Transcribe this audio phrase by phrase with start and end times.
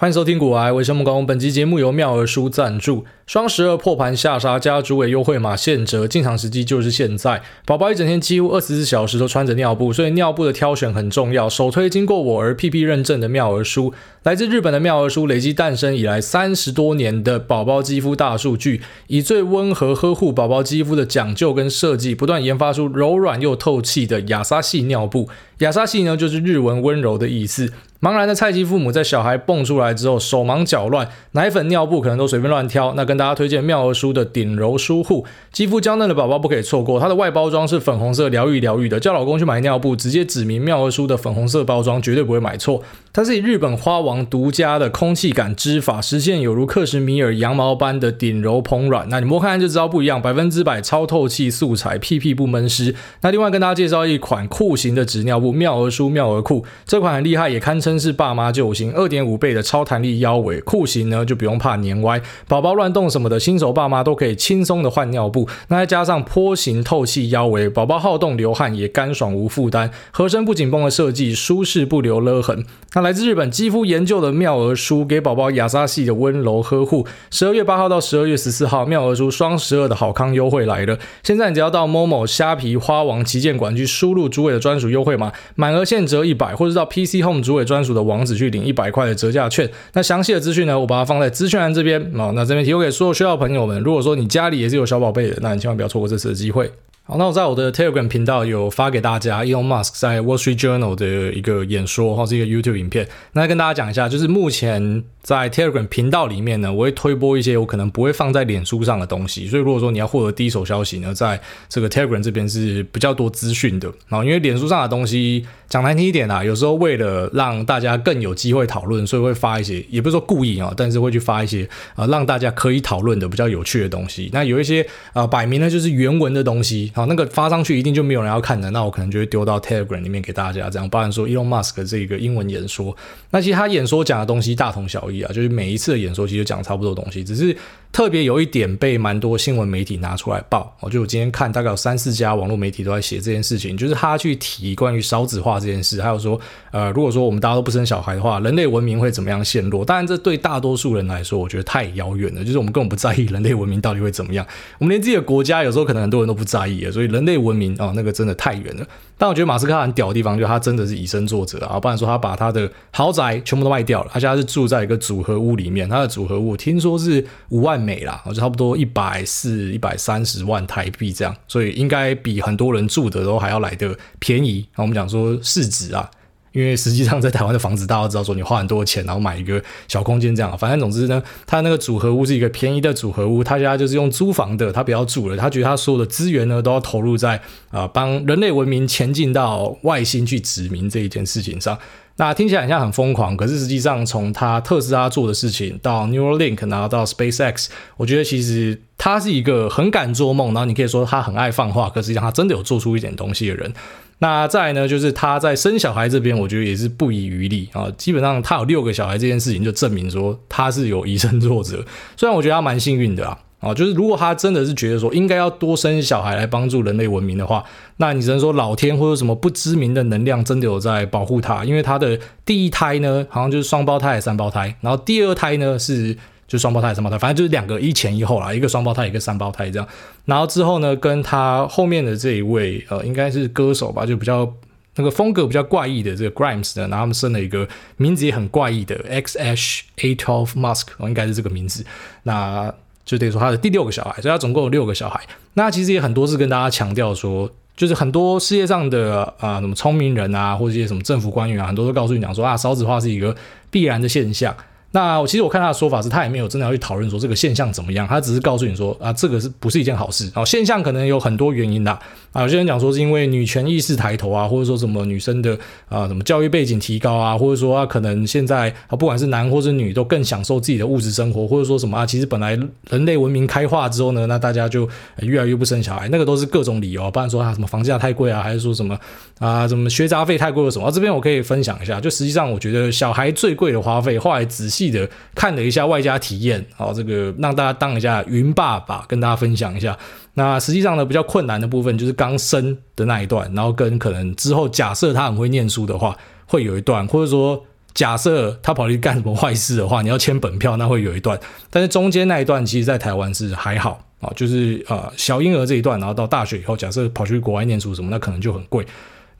[0.00, 1.26] 欢迎收听古癌，我是木工。
[1.26, 3.04] 本期节目由妙儿书赞助。
[3.26, 7.42] 双十二破盘下杀，加主委优惠码现折，进场时机就是现在。
[7.66, 11.50] 宝宝一整天几乎二十四小时都穿着尿布，所以尿布的挑选很重要。
[11.50, 13.92] 首推经过我儿 PP 认证的妙儿书，
[14.22, 25.28] 来自日本的妙儿书，累积诞生以来三十多年的宝宝肌肤大数据，以最温和呵护宝宝肌肤的讲究跟设计，不断研发出柔软又透气的亚沙系尿布。
[25.58, 27.70] 亚沙系呢，就是日文温柔的意思。
[28.00, 32.94] 茫然的菜鸡父母在小孩蹦出来之后手忙脚乱，奶粉、尿布可能都随便乱挑。
[32.94, 36.98] 那跟大家推荐妙儿书的顶柔舒护，肌肤娇嫩的宝宝不可以错过。
[36.98, 38.98] 它的外包装是粉红色，疗愈疗愈的。
[38.98, 42.82] 叫老公去买尿布，直接指明妙儿书的粉红色包装，绝对不会买错。
[43.12, 49.08] 它是以日本花王独家的空气感织法，实现有如克什米尔羊毛般的顶柔蓬软。
[49.08, 52.94] 那你摸看就知道不一样，百分之百超透气素材，屁屁不闷湿。
[53.22, 57.90] 那另外跟大家介绍一款裤型的纸尿布，妙儿舒妙儿裤，这款很厉害，也堪称。
[58.00, 65.46] 是爸妈救星，二点五倍的超弹力腰围，裤型呢就不用怕粘歪，宝宝乱动什么的，新手爸妈都可以轻松的换尿布。
[65.68, 72.64] 那再加上坡形透气腰围，宝宝好动流汗也干爽无负担，合身不紧绷的设计，舒适不留勒痕。
[73.02, 77.04] 来自日本肌肤研究的妙儿书，给宝宝亚莎系的温柔呵护。
[77.32, 80.96] 十二月八号到十二月十四号，妙儿书双十二的好康优惠来了。
[81.24, 87.80] 现在你只要到 Momo 虾皮花王旗舰馆去输入主委的专属优惠码，满额现折一百，或者到 PC Home 主委专。
[87.80, 89.66] 属的网址去领一百块的折价券。
[89.94, 91.98] 那详细的资讯呢，我把它放在资讯栏这边。
[92.14, 93.82] 哦，那这边提供给所有需要的朋友们。
[93.82, 96.70] 如果说你家里也是有小宝贝的，那你千万不要错过这次的机会。
[97.10, 103.08] 好，那我在我的 Telegram 频道有发给大家 Elon Musk 在 Wall Street Journal 的一个演说，或是一个 YouTube 影片。
[103.32, 109.48] 那跟大家讲一下，就是目前在 Telegram 频道里面呢，我会推播一些我可能不会放在脸书上的东西。
[109.48, 113.92] 所以如果说你要获得第一手消息呢，在这个 Telegram 这边是比较多资讯的。
[114.06, 124.30] 然后因为脸书上的东西讲难听一点啊，有时候为了让大家更有机会讨论，所以会发一些，也不是说故意啊，但是会去发一些啊，让大家可以讨论的比较有趣的东西。
[124.32, 126.92] 那有一些啊，摆明了就是原文的东西。
[127.00, 130.86] 好，那个发上去一定就没有人要看的，那我可能就会丢到 Telegram 里面给大家，这样。
[130.90, 132.94] 包含说 Elon Musk 这个英文演说，
[133.30, 137.56] 那其实他演说讲的东西大同小异啊，就是每一次的演说其实讲差不多东西，只是
[137.92, 140.76] 特别有一点被蛮多新闻媒体拿出来报。
[140.80, 146.40] 我就我今天看大概有三四家网络媒体都在写这件事情，就是他去提关于少子化这件事，还有说，
[146.70, 149.84] 呃，如果说我们大家都不生小孩的话，人类文明会怎么样陷落？
[149.84, 154.46] 当然，这对大多数人来说，我觉得太遥远了，就是我们根本不在意人类文明到底会怎么样，
[154.78, 157.40] 我们连自己的国家有时候可能很多人都不在意啊，所以人类。
[157.40, 158.86] 文明啊、哦，那个真的太远了。
[159.16, 161.80] 但我觉得马斯克很屌的地方，就是他真的是以身作则啊。
[161.80, 165.88] 不然说他把他的豪宅全部都卖掉了，他现在是住在一个组合屋里面。
[165.88, 174.66] 他的组合屋听说是五万美啦，就差不多一百四、一百三十万台币这样，所以应该比很多人住的都还要来的便宜。
[174.76, 176.10] 那我们讲说市值啊。
[176.52, 180.58] 因为实际上在台湾的房子，大家都知道说你花很多钱，然后买一个小空间这样。
[180.58, 185.36] 反正总之呢，他那个组合屋是一个便宜的组合屋，他家就是用租房的，他不要住了。
[185.36, 191.78] 他觉得他所有的资源呢都要投入在啊、帮人类文明前进到外星去殖民这一件事情上。
[192.20, 203.72] 那听起来好像很疯狂，可是实际上从他特斯拉做的事情到 Neuralink，然后到 SpaceX，我觉得其实他是一个很敢做梦，然后你可以说他很爱放话，可实际上他真的有做出一点东西的人。
[204.18, 207.90] 那再来呢，就是他在生小孩这边，我觉得也是不遗余力啊。
[207.96, 211.82] 基本上他有六个小孩这件事情，就证明说他是有以身作则。
[212.18, 217.62] 虽然我觉得他蛮幸运的啊，啊，就是如果他真的是觉得说应该要多生小孩来帮助人类文明的话，
[217.98, 226.16] 那你只能说老天或者什么不知名的能量真的有在保护他，因为他的第一胎呢好像就是双胞胎还是三胞胎，然后第二胎呢是。
[226.50, 229.86] 就双胞胎、三胞胎，反正就是两个一前一后啦，一个双胞胎，一个三胞胎这样。
[230.24, 234.52] 然后之后呢，跟他后面的这一位，呃，应该是歌手吧，就比较
[234.96, 241.86] 那个风格比较怪异的这个 Grimes 的，然后他们生了一个名字也很怪异的 XH A12 Musk，应该是这个名字。
[242.24, 242.74] 那
[243.10, 245.20] 就等于说他的第六个小孩，所以他总共有六个小孩。
[245.54, 253.34] 那其实也很多次跟大家强调说，就是很多世界上的啊、什么聪明人啊，或者一些什么政府官员啊，很多都告诉你讲说啊，少子化是一个
[253.68, 254.54] 必然的现象。
[254.92, 260.28] 那其实我看他的说法是，他也没有真的要去讨论说这个现象怎么样，他只是告诉你说啊，这个是不是一件好事？
[260.34, 261.92] 哦，现象可能有很多原因的
[262.32, 262.42] 啊。
[262.42, 265.56] 有些人讲说是因为女权意识抬头啊，或者说什么女生的
[265.88, 274.88] 啊什么教育背景提高啊，或者说啊可能现在啊不管是男或是女都更享受自己的物质生活，或者说什么啊，其实本来人类文明开化之后呢，那大家就
[275.18, 278.98] 越来越不生小孩，那个都是各种理由，不然说啊什么房价太贵啊，还是说什么
[279.38, 280.90] 啊什么学杂费太贵了什么？
[280.90, 284.79] 这边我可以分享一下，就实际上我觉得小孩最贵的花费，后来仔细。
[284.80, 289.94] 记得看了一下外加体验，好，这个让大家当一下云爸爸，跟大家分享一下。
[290.32, 296.16] 那实际上呢，比较困难的部分就是刚生的那一段，然后跟可能之后假设他很会念书的话，
[296.46, 297.62] 会有一段，或者说
[297.92, 301.38] 假设他跑去干什么坏事的话，你要签本票，那会有一段。
[301.68, 308.86] 但是中间那一段，其实在台湾是还好啊，就是呃小婴儿这一段，然后到大学以后，假设跑去国外念书什么，那可能就很贵。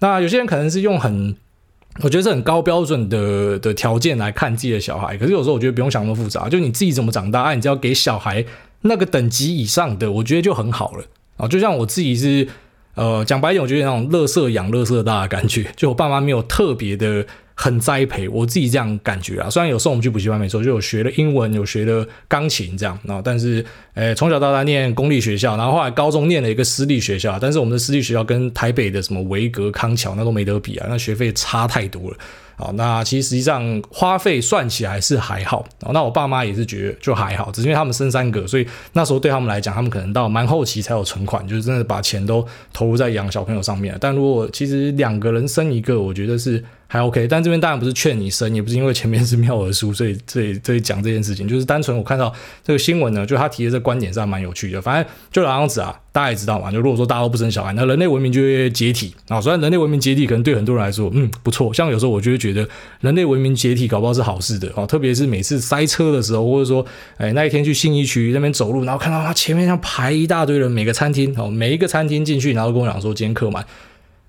[0.00, 1.34] 那有些人可能是用很，
[2.02, 5.17] 我觉得是很高标准的的条件来看自己的小孩。
[5.17, 8.44] 可是有时候我觉得不用想那么复杂，就你自己怎么长大，你只要给小孩
[8.82, 11.05] 那个等级以上的，我觉得就很好了
[11.37, 11.49] 啊。
[11.49, 12.49] 就像我自己是。
[12.97, 17.25] 呃，讲白一点，我觉得那种乐色养乐色大的感觉，就我爸妈没有特别的
[17.62, 19.50] 很栽培，我自己这样感觉啊。
[19.50, 23.62] 虽然有送我们去补习班没错，就有学了英文，有学了钢琴这样，然后但是，
[23.92, 32.16] 诶，从小到大念公立学校，然后后来高中念了一个私立学校，但是我们的私立学校跟台北的什么维格、康桥那都没得比啊，那学费差太多了。
[32.60, 35.64] 好，那其实实际上花费算起来是还好。
[35.80, 43.96] 哦那我爸妈也是觉得就还好，只是因为他们生三个，所以那时候对他们来讲，他们可能到蛮后期才有存款，就是真的把钱都投入在养小朋友上面。
[43.98, 46.62] 但如果其实两个人生一个，我觉得是。
[46.92, 52.34] 还 OK，但这边当然不是劝你生，也不是因为前面是妙儿书，所以这里这里讲这件事情，就是单纯我看到
[52.64, 54.82] 这个新闻呢，就他提的这观点是蛮有趣的。
[54.82, 59.40] 反正就老样子啊，大家也知道嘛，就如果说大家都不生小孩，那人类文明就会解体啊。
[59.40, 62.68] 虽然人类文明解体可能对很多人来说，嗯，不错，像有时候我就会觉得
[63.00, 64.84] 人类文明解体搞不好是好事的啊。
[64.84, 66.84] 特别是每次塞车的时候，或者说，
[67.16, 73.64] 哎，那一天去信义区那边走路，然后看到他前面像排一大堆人，每个餐厅哦，每一个餐厅进去，然后跟我讲说今天客满。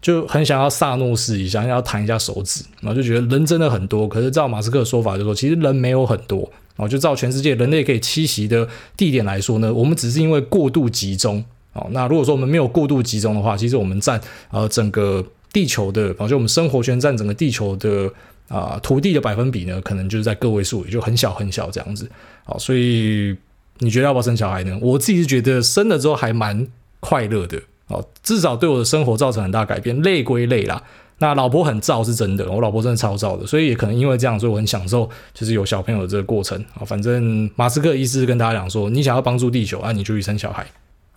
[0.01, 4.07] 就很想要萨诺斯一下，要弹一下手指，然后就觉得人真的很多。
[4.07, 6.39] 可是照马斯克的说法，就说其实人没有很多。
[6.75, 8.67] 然后就照全世界人类可以栖息的
[8.97, 11.43] 地点来说呢，我们只是因为过度集中。
[11.73, 14.19] 哦，那如果说我们没有过度集中的话，其实我们占
[14.51, 18.11] 呃整个地球的，就我们生活圈占整个地球的
[18.47, 22.09] 啊、土地的百分比呢，可能就是在个位数，也就很小很小这样子。
[22.43, 23.35] 好，所以
[23.79, 24.77] 你觉得要不要生小孩呢？
[24.81, 26.67] 我自己是觉得生了之后还蛮
[26.99, 27.57] 快乐的。
[27.87, 30.01] 哦，至少对我的生活造成很大改变。
[30.01, 30.81] 累归累啦，
[31.19, 36.83] 那老婆很躁是真的，我老婆真的超躁的，所以也可能因为这样，所以我很享受就是有小朋友这个过程啊。
[36.85, 40.65] 反正马斯克意思是跟大家讲说，你想要帮助地球啊，你就去生小孩。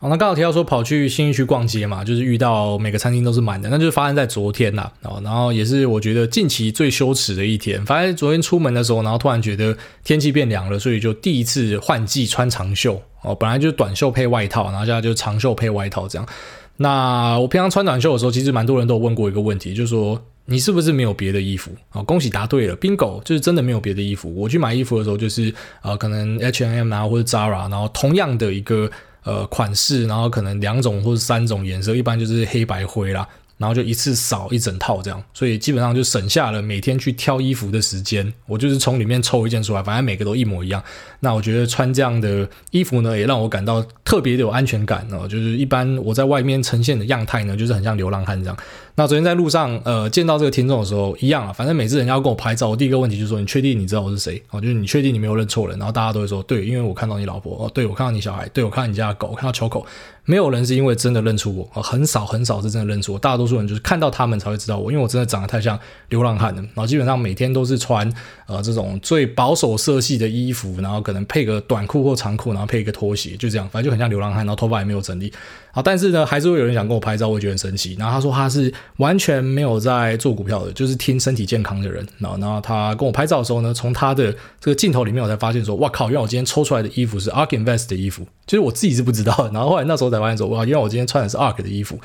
[0.04, 4.92] 好，那刚好提到说跑去新义区逛街嘛，就是遇到每个餐厅都是满的，那就是发生在昨天呐。
[5.00, 7.82] 哦，然后也是我觉得近期最羞耻的一天。
[7.86, 9.74] 反正昨天出门的时候，然后突然觉得
[10.04, 13.00] 天气变凉了，所以就第一次换季穿长袖。
[13.22, 16.28] 哦，本来就是短袖配外套，然后现在就长袖配外套这样。
[16.76, 22.02] 那我平常穿短袖的时候，其实蛮多人都有问过一个问题，就是说你是不是没有别的衣服啊？
[22.02, 24.30] 恭喜答对了，bingo，就是真的没有别的衣服。
[24.36, 28.90] 我去买衣服的时候，就是呃，可能 H&M 啊或者 Zara，然后同样的一个
[29.24, 33.26] 呃款式，然后可能两种或者三种颜色，一般就是黑白灰啦。
[33.56, 38.30] 然后就一次扫一整套这样，所以基本上就省下了每天去挑衣服的时间。
[38.46, 40.82] 我就是从里面抽一件出来，反正每个都一模一样。
[41.20, 45.26] 那我觉得穿这样的衣服呢，也让我感到特别的有安全感哦。
[45.28, 48.56] 就是一般我在外面呈现的样态呢，就是很像流浪汉这样。
[48.96, 54.40] 那昨天在路上呃见到这个听众的时候，一样啊，反正每次人家要跟我拍照，我第一个问题就是说：你确定你知道我是谁？
[54.50, 55.76] 哦，就是你确定你没有认错人？
[55.80, 59.84] 然后大家都会说：对，因为我看到你老婆哦，对，我看到你小孩，对，我看到你家的狗，我看到球口。
[60.26, 63.18] 没有人是因为真的认出我，很少很少是真的认出我。
[63.18, 66.62] 大多数人就是看到他们才会知道我，因为我真的长得太像流浪汉了。
[66.62, 68.10] 然后基本上每天都是穿
[68.46, 74.46] 呃这种最保守色系的衣服，然后可能配个短裤或长裤，然后配一个拖鞋，就这样，反正就很像流浪汉。
[74.46, 75.32] 然后头发也没有整理。
[75.74, 77.96] 啊，但是呢，还是会有人想跟我拍照，我会觉得很神奇。
[77.98, 82.06] 然后他说他是完全没有在做股票的，就是听身体健康的人。
[82.18, 86.06] 然后，然后他跟我拍照的时候呢，从他的这个镜头里面，我才发现说，哇靠！
[86.06, 89.50] 因为我今天抽出来的衣服是 ARK Invest 的衣服，其实我自己是不知道的。
[89.50, 91.98] 然后后来那时候才发现说，哇，因为我今天穿的是 ARK 的衣服。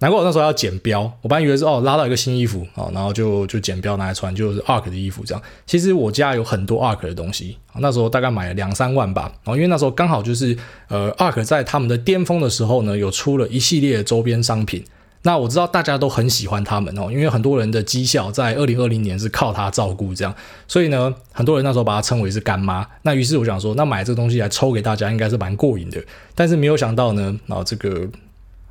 [0.00, 5.42] 难怪我那时候要剪标，我本以为是哦拉到一个新衣服啊，然后就就剪标拿来穿，就是 ARK 的衣服这样。
[5.66, 9.22] 其实我家有很多 ARK 的东西，那时候大概买了两三万吧。
[9.42, 14.84] 然后因为那时候刚好就是呃 ARK 在他们的巅峰的时候呢，有出了一系列的周边商品。
[15.22, 20.32] 那我知道大家都很喜欢他们哦，因为很多人的绩效在二零二零年是靠他照顾这样，
[20.68, 22.86] 所以呢，很多人那时候把它称为是干妈。
[23.02, 26.00] 那于是我想说，那买这个东西来抽给大家，应该是蛮过瘾的。
[26.36, 28.08] 但是没有想到呢，啊这个。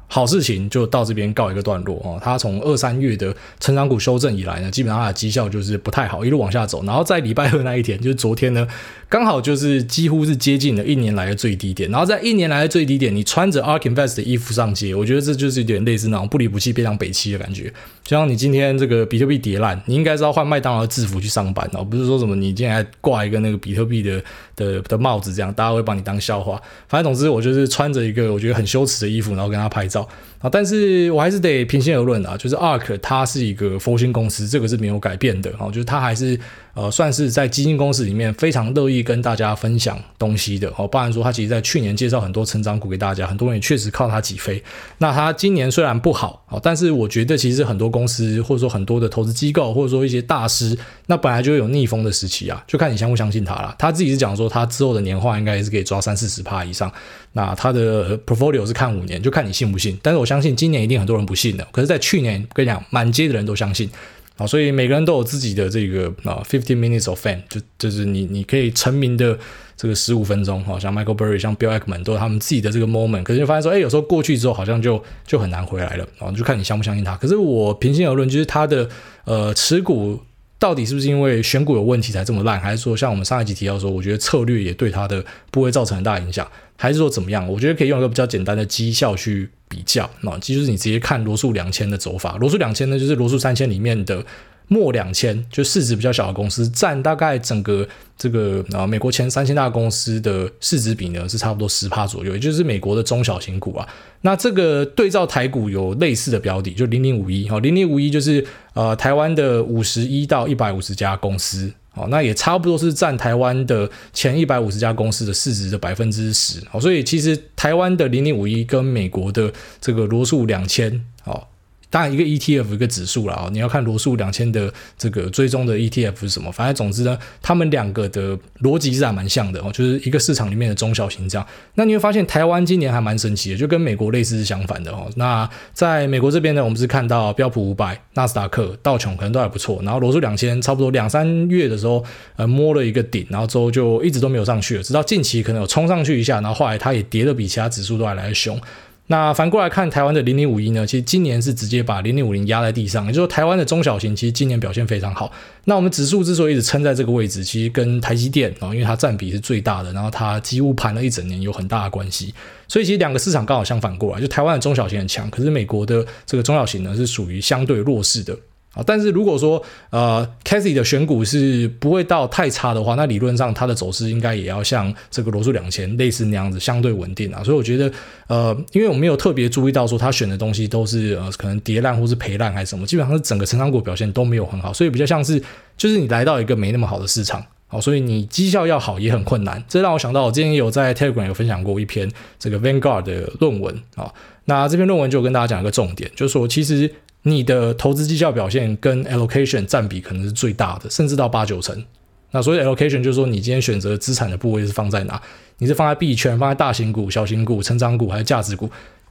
[0.09, 2.19] 好事情就到这边告一个段落哦。
[2.23, 6.83] 他从二三月的成长股修正以来呢，基本上他的绩效就是不太好，一路往下走。
[6.85, 8.65] 然后在礼拜二那一天，就是昨天呢，
[9.09, 11.91] 刚好就是几乎是接近了一年来的最低点。
[11.91, 17.71] 然后在一年来的最低点，你穿着 ARK Invest 的衣服上街，我觉得这就是有点类似那种不离不弃、非常北七的感觉。
[18.03, 24.23] 就像你今天这个比特币跌烂，你应该是要换麦当劳的制服去上班哦，不是说什么你今天还挂一个那个比特币的
[24.55, 26.61] 的的帽子，这样大家会把你当笑话。
[26.87, 29.96] 反正总之，我就是穿着一个我觉得很羞耻的衣服，然后跟他拍照。
[30.39, 36.39] 啊，但是我还是得平心而论啊，就是 ARK 它是一个佛心公司，这个是没有改变的啊，就是它还是
[36.77, 40.88] 呃，算是在基金公司里面非常乐意跟大家分享东西的哦。
[40.88, 44.63] 包含说他其实在去年介绍很多成长股给大家，很多人也确实靠他起飞。
[45.00, 53.75] 那他今年虽然不好哦，但是我觉得其实很多公司或者说很多的投资机构或者说一些大师，那本来就有逆风的时期啊，就看你相不相信他了。
[53.79, 56.91] 他自己是讲说他之后的年化应该也是可以抓三四十趴以上。
[57.34, 59.98] 那他的 portfolio 是看五年，就看你信不信。
[60.03, 63.89] 但是我相信今年一定很多人不信的，可是，在去年跟你讲，满街的人都相信。
[64.38, 69.38] 啊，所以每个人都有自己的这个啊，fifteen minutes of fame，就就是你你可以成名的
[69.75, 77.15] 这个十五分钟，好像 Michael Burry、像 Bill Ackman 都有他们自己的这个 moment，可是就发现说，哎，有时候过去之后好像就就很难回来了，啊，就看你相不相信他。
[77.17, 78.88] 可是我平心而论，就是他的
[79.25, 80.20] 呃持股
[80.59, 87.47] 到底是不是因为选股有问题才这么烂，还是说像我们上一集提到说，我觉得策略也对它的不会造成很大影响，还是说怎么样？
[87.47, 89.49] 我觉得可以用一个比较简单的绩效去。
[89.69, 92.37] 比较，那其实就是你直接看罗素两千的走法。
[92.37, 94.25] 罗素两千呢，就是罗素三千里面的
[94.69, 103.88] 末两千，就市值比较小的公司，占大概整个这个啊美国前三千大公司的市值比呢，是差不多十趴左右，也就是美国的中小型股啊。
[104.21, 111.71] 那这个对照台股有类似的标的，就零零五一，哈，零零五一就是呃台湾的五十一到一百五十家公司。
[111.93, 116.62] 哦，那也差不多是占台湾的前一百五十家公司的市值的百分之十。
[116.71, 121.41] 哦，所以其实台湾的零零五一跟美国的这个罗素两千，哦。
[121.89, 126.51] 当然，一个 ETF 一个指数了啊，你要看罗素两千的这个追踪的 ETF 是什么。
[126.51, 131.48] 反正总之呢，他们两个的逻辑是还蛮像的哦，就是一个市场里面的中小型这样。
[131.75, 135.10] 那你会发现台湾今年还蛮神奇的，就跟美国类似是相反的哦。
[135.15, 142.03] 那在美国这边呢，我们是看到标普五百、纳斯达克、道琼可能都还不错，然后罗素两千差不多两三月的时候
[142.36, 148.60] 呃摸了一个顶，然后之后就一直都没有上去了，直到近期可能有冲上去一下，然后后来它也跌得比其他指数都还来得凶。
[149.09, 155.31] 那反过来看台湾的零零五一呢，其实今年是直接把零零五零压在地上，也就是说台湾的中小型其实今年表现非常好。
[155.63, 162.33] 那我们指数之所以一直撑在这个位置，其实跟台积电啊，因为它占比是最大的，然后它几乎盘了一整年有很大的关系。
[162.67, 168.37] 所以其实两个市场刚好相反过来，就台湾的中小型很强，可是美国的这个中小型呢是属于相对弱势的。
[168.77, 177.43] 啊但是如果说呃，Cathy 的选股是不会到太差的话，那理论上它的走势应该也要像这个罗素两千类似那样子，相对稳定啊。
[177.43, 177.91] 所以我觉得
[178.27, 185.41] 呃，因为我没有特别注意到说他选的东西都是呃可能跌烂或是赔烂还是什么，基本上是整个成长股表现都没有很好，所以比较像是
[185.75, 189.63] 就是你来到一个没那么好的市场，好，所以你绩效要好也很困难。
[189.67, 192.07] 这让我想到我之前有在 Telegram 有分享过一篇
[192.38, 194.13] 这个 Vanguard 的论文啊，
[194.46, 196.93] 那这篇论文就跟大家讲一个重点，就是说其实。
[197.27, 201.84] 你的投资绩效表现跟 allocation 占比可能是最大的，甚至到八九成。
[202.31, 205.22] 那所以 allocation 就是说，你今天选择资产的部位是放在哪？
[205.57, 208.69] 你是放在币圈、放在大型股、小型股、成长股还是价值股？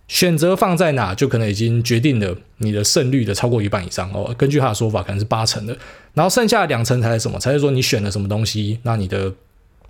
[0.09, 4.35] 选择放在哪，就可能已经决定了你的胜率的超过一半以上哦。
[4.39, 5.77] 根据他的说法，可能是八成的。
[6.15, 7.39] 然后剩下两成才是什么？
[7.39, 8.79] 才是说你选了什么东西？
[8.83, 9.33] 那你的。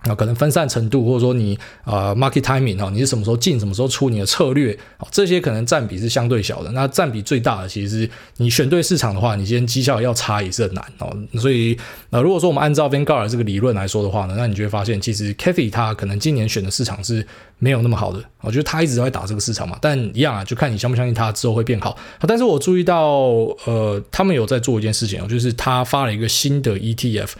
[0.05, 4.77] 那可能分散程度，或者说你啊、market timing 哈，你是什么时候进，什么时候出，你的策略，
[5.11, 6.71] 这些可能占比是相对小的。
[6.71, 11.15] 那占比最大的，其实是你选对市场的话，你今天绩效要差也是很难哦。
[11.39, 11.77] 所以
[12.11, 17.25] 呃，如果说我们按照 Vanguard 这个理论来说的话呢，那你就会发现，其实 Cathy 他可能今年选的市场是
[17.57, 18.23] 没有那么好的。
[18.41, 21.97] 我觉得他一直都在打这个市场嘛，但一样啊，就看你相不相信他之后会变好。
[22.21, 23.17] 但是我注意到，
[23.65, 27.31] 呃，他们有在做一件事情，就是他发了一个新的 ETF。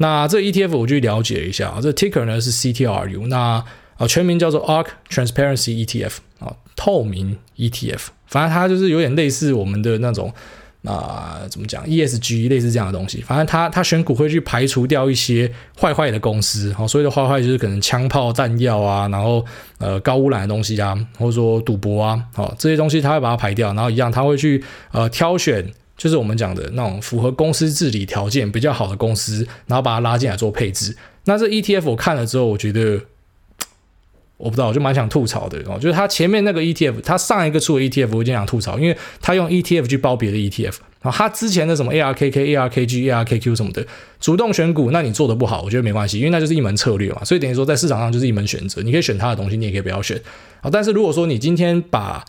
[0.00, 3.62] 那这 ETF 我去了解一下啊，这 ticker 呢是 CTRU，那
[3.96, 10.32] 啊全名叫做 ARK Transparency ETF 啊，透明 ETF，反正它就是有点类似我们的那种
[10.84, 19.44] 啊怎么讲 ESG 类似这样的东西，反正它它选股会去排除掉一些坏坏的公司，好，所谓的坏坏就是可能枪炮弹药啊，然后
[19.78, 24.62] 呃高污染的东西啊，或者说赌博啊，好这些东西它会把它排掉，然后一样它会去
[24.92, 25.68] 呃挑选。
[25.98, 30.96] 就是我们讲的那种符合公司治理条件比较好的公司，然后把它拉进来做配置。
[31.24, 33.00] 那这 ETF 我看了之后，我觉得
[34.38, 35.76] 我不知道，我就蛮想吐槽的哦。
[35.78, 41.10] 就是它前面那个 ETF，它上一个出的 ETF，我就想吐槽，因为它用 ETF 去包别的 ETF 啊。
[41.10, 43.84] 它之前的什么 ARKK、ARKG、ARKQ 什么的，
[44.20, 47.24] 主动选股，那你做的不好，我觉得没关系，因为那就是一门策略嘛。
[47.24, 50.16] 所以等于说在市场上就是一门选择，你可以选它的东西，你也可以不要选
[50.60, 50.70] 啊。
[50.70, 52.24] 但是如果说你今天把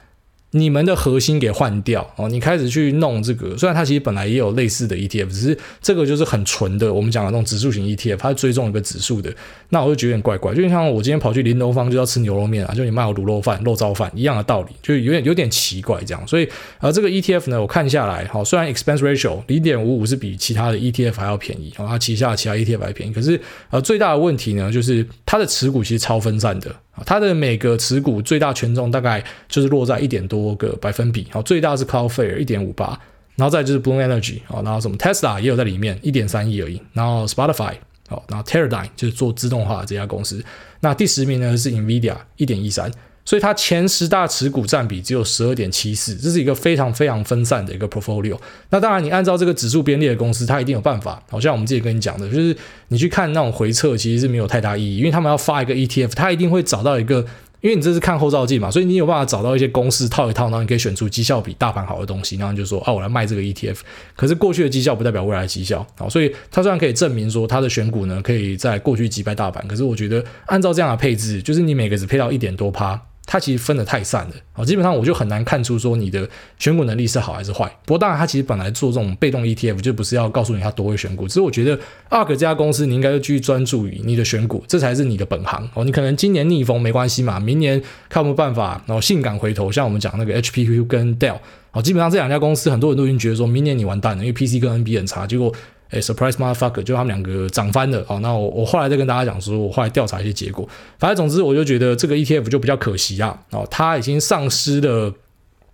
[0.51, 9.32] 你们的核心给换掉哦，你开始去弄这个，虽然它其实本来也有类似的 ETF，只是这个就是很纯的，我们讲的那种指数型 ETF，它追踪一个指数的，
[9.70, 23.39] 那我就觉得有点怪怪，就像我今天跑去林东方就要吃牛肉面啊，就你卖我卤肉饭、肉燥饭一样的道理，就有点有点奇怪这样，所以呃这个 ETF 呢，我看下来，好，虽然 expense ratio 零点五五是比其他的 ETF 还要便宜，哦，它旗下其他 ETF 还便宜，可是
[23.70, 26.75] 呃最大的问题呢，就是它的持股其实超分散的。
[27.06, 33.00] 它的每个持股最大权重大概就是落在一点多个百分比，好，最大是 Cloudflare 一点五八，
[33.36, 37.74] 然后再就是 Bloom Energy 好，然后什么 Tesla 也有在里面，一点三亿而已，然后 Spotify
[38.08, 40.44] 好，然后 Teradyne 就是做自动化的这家公司，
[40.79, 42.91] 那第十名呢是 NVIDIA 一点一三。
[43.29, 48.36] 所以它前十大持股占比只有十二点七四，这是一个非常非常分散的一个 portfolio。
[48.71, 51.21] 那当然，你按照这个指数编列的公司，它一定有办法。
[51.29, 52.57] 好像我们之前跟你讲的，就是
[52.88, 57.24] 你去看那种回撤，其实是没有太大意义，因为他们要发一个 ETF，它一定会找到一个，
[57.62, 63.77] 因为你这是看后照镜嘛，所以你有办法找到一些公式套一套，然后你可以选出绩效比大盘好的东西，然后你就说，啊，我来卖这个 ETF。
[64.15, 73.00] 可是过去的绩效不代表未来的绩效，好，所以它虽然可以证明说它的选股呢，可以在过去击败大盘，可是我觉得按照这样的配置，就是你每个只配到一点多趴。
[73.31, 77.71] 它其实分得太散了啊，基本上我就很难看出说你的选股能力是好还是坏。
[77.86, 85.86] 不过当然，它其实本来做这种被动 ETF 就不是要告诉你它多会选股，只是我觉得 ARK 这家公司你应该就继续专注于你的选股，这才是你的本行哦。
[85.86, 91.38] 你可能今年逆风没关系嘛，明年看有没有办法，然后性感回头，像我们讲那个 HPQ 跟 Dell
[91.71, 95.53] 哦，基本上这两家公司很多人都已经觉得说明年你完蛋了，因为 PC 跟 NB 很差，结果。
[95.89, 98.05] 哎，surprise motherfucker，就他们两个涨翻了。
[98.08, 100.67] 哦，那我我后来再跟大家讲说，我后来调查一些结果。
[100.98, 103.39] 反正总之，我就觉得这个 ETF 就比较可惜啊。
[103.51, 105.13] 哦，它已经丧失了，